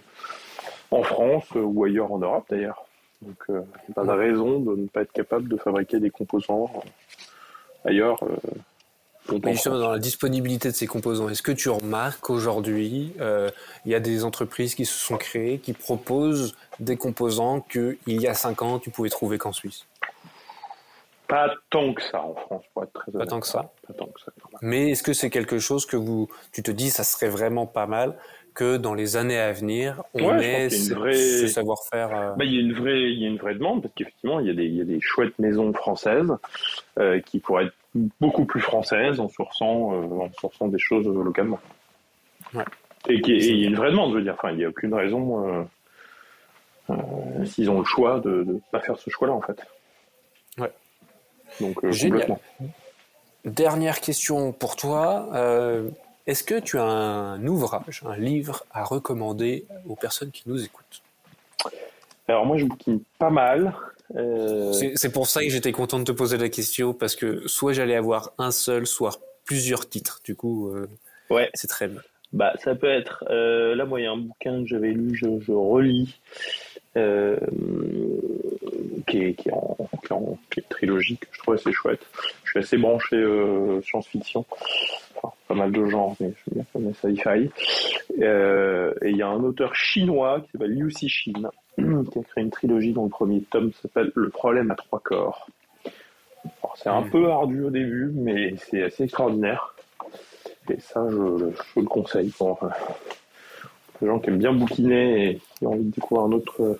[0.91, 2.88] en France ou ailleurs en Europe d'ailleurs.
[3.21, 6.09] Donc, il n'y a pas de raison de ne pas être capable de fabriquer des
[6.09, 8.23] composants euh, ailleurs.
[8.23, 13.49] Euh, justement, dans la disponibilité de ces composants, est-ce que tu remarques qu'aujourd'hui, euh,
[13.85, 18.27] il y a des entreprises qui se sont créées, qui proposent des composants qu'il y
[18.27, 19.85] a 5 ans, tu pouvais trouver qu'en Suisse?
[21.27, 23.27] Pas tant que ça en France, pour être très honnête.
[23.27, 23.71] Pas tant que ça?
[23.87, 24.31] Pas tant que ça.
[24.61, 27.85] Mais est-ce que c'est quelque chose que vous, tu te dis, ça serait vraiment pas
[27.85, 28.15] mal
[28.59, 32.13] que dans les années à venir, on ait ce, savoir-faire.
[32.13, 34.41] Euh, bah, il, y a une vraie, il y a une vraie demande parce qu'effectivement,
[34.41, 36.35] il, y a des, il y a des chouettes maisons françaises
[36.99, 37.75] euh, qui pourraient être
[38.19, 41.61] beaucoup plus françaises en sourçant, euh, en sourçant des choses localement.
[42.53, 42.65] Ouais.
[43.07, 44.35] Et, qui, il y a une vraie demande, je veux dire.
[44.37, 45.65] Enfin, il n'y a aucune raison,
[47.45, 49.65] s'ils ont le choix, de ne pas faire ce choix-là, en fait.
[50.57, 50.71] Ouais.
[51.61, 52.35] Donc, Génial.
[53.45, 55.29] Dernière question pour toi.
[56.27, 61.01] Est-ce que tu as un ouvrage, un livre à recommander aux personnes qui nous écoutent?
[62.27, 63.73] Alors moi, je bouquine pas mal.
[64.15, 67.73] Euh, c'est pour ça que j'étais content de te poser la question, parce que soit
[67.73, 70.21] j'allais avoir un seul, soit plusieurs titres.
[70.23, 70.87] Du coup, euh,
[71.29, 71.49] ouais.
[71.53, 72.01] c'est très bien.
[72.31, 73.23] Bah, ça peut être.
[73.29, 76.19] Euh, là, moi, il y a un bouquin que j'avais lu, je, relis,
[79.09, 79.77] qui, est, qui, est en,
[80.51, 82.05] qui, est trilogie, que je trouve assez chouette.
[82.43, 83.17] Je suis assez branché
[83.83, 84.45] science-fiction
[85.47, 86.93] pas mal de genres, mais je bien
[87.35, 87.49] y
[88.21, 92.43] euh, et il y a un auteur chinois qui s'appelle Liu Cixin, qui a créé
[92.43, 95.47] une trilogie dont le premier tome s'appelle Le problème à trois corps.
[96.75, 97.09] C'est un hmm.
[97.09, 99.75] peu ardu au début, mais c'est assez extraordinaire.
[100.69, 101.15] Et ça, je,
[101.79, 102.67] le conseille pour euh,
[104.01, 106.79] les gens qui aiment bien bouquiner et qui ont envie de découvrir un autre,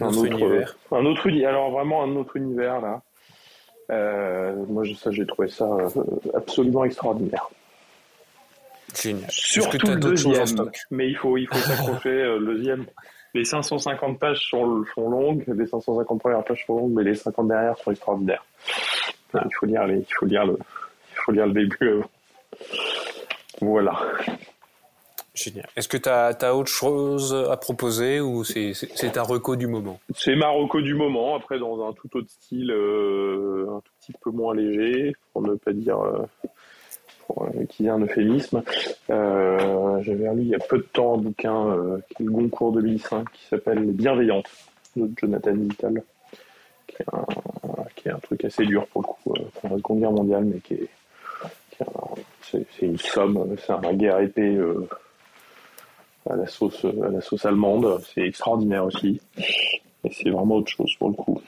[0.00, 0.76] un, autre, univers.
[0.92, 1.48] Un autre univers.
[1.50, 3.02] Alors vraiment un autre univers là.
[3.90, 5.88] Euh, moi, ça, j'ai trouvé ça euh,
[6.34, 7.48] absolument extraordinaire.
[8.94, 9.30] Génial.
[9.30, 12.86] Surtout le deuxième, mais il faut, il faut s'accrocher euh, le deuxième.
[13.34, 17.48] Les 550 pages sont, sont, longues, les 550 premières pages sont longues, mais les 50
[17.48, 18.44] derrière sont extraordinaires.
[19.34, 22.02] Il faut lire les, il faut lire le, il faut lire le début.
[23.60, 24.00] Voilà.
[25.76, 28.72] Est-ce que tu as, autre chose à proposer ou c'est
[29.12, 30.00] ta reco du moment?
[30.14, 34.12] C'est ma reco du moment, après dans un tout autre style, euh, un tout petit
[34.20, 36.22] peu moins léger, pour ne pas dire euh,
[37.26, 38.62] pour utiliser un euphémisme.
[39.10, 42.32] Euh, J'avais lu il y a peu de temps un bouquin euh, qui est le
[42.32, 44.50] Goncourt 2005 qui s'appelle Les Bienveillantes
[44.96, 46.02] de Jonathan Little,
[46.86, 50.12] qui est, un, un truc assez dur pour le coup, euh, pour la Seconde Guerre
[50.12, 50.88] mondiale, mais qui est,
[52.40, 54.58] c'est une somme, c'est un guerre épée.
[56.26, 58.00] Euh, à la sauce, à la sauce allemande.
[58.14, 59.20] C'est extraordinaire aussi.
[60.04, 61.40] Et c'est vraiment autre chose pour le coup.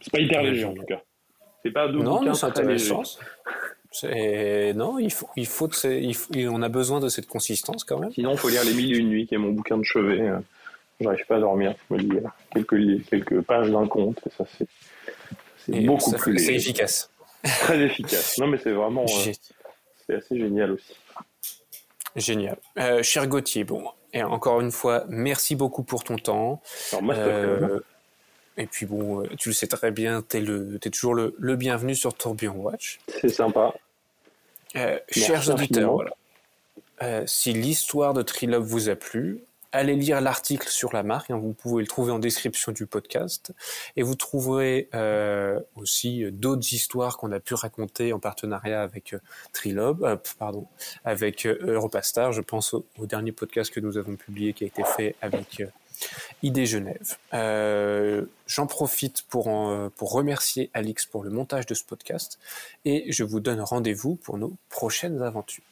[0.00, 1.00] C'est pas hyper léger en tout cas.
[1.62, 3.02] C'est pas non, c'est intéressant.
[4.02, 8.12] Non, il faut, il faut, il on a besoin de cette consistance quand même.
[8.12, 10.30] Sinon, il faut lire Les Mille et Une Nuits, qui est mon bouquin de chevet.
[11.00, 11.74] J'arrive pas à dormir.
[11.90, 12.20] Je me lis
[12.52, 16.38] quelques, quelques pages d'un conte, et ça c'est beaucoup plus.
[16.38, 17.10] C'est efficace.
[17.42, 18.38] Très efficace.
[18.38, 19.32] Non, mais c'est vraiment, euh,
[20.06, 20.94] c'est assez génial aussi.
[22.18, 22.58] Génial.
[22.78, 26.60] Euh, cher Gauthier, bon, et encore une fois, merci beaucoup pour ton temps.
[26.94, 27.80] Euh,
[28.56, 31.94] et puis bon, tu le sais très bien, tu es, es, toujours le, le, bienvenu
[31.94, 32.98] sur Tourbillon Watch.
[33.20, 33.74] C'est sympa.
[35.10, 37.26] chers auditeurs, voilà.
[37.26, 39.42] si l'histoire de Trilob vous a plu,
[39.72, 41.30] allez lire l'article sur la marque.
[41.30, 43.52] Hein, vous pouvez le trouver en description du podcast.
[43.96, 49.18] Et vous trouverez euh, aussi d'autres histoires qu'on a pu raconter en partenariat avec euh,
[49.52, 50.66] Trilob, euh, pardon,
[51.04, 52.32] avec Europastar.
[52.32, 55.62] Je pense au, dernier podcast que nous avons publié qui a été fait avec
[56.42, 57.16] ID Genève.
[58.46, 59.44] J'en profite pour,
[59.96, 62.38] pour remercier Alix pour le montage de ce podcast
[62.84, 65.67] et je vous donne rendez-vous pour nos prochaines aventures.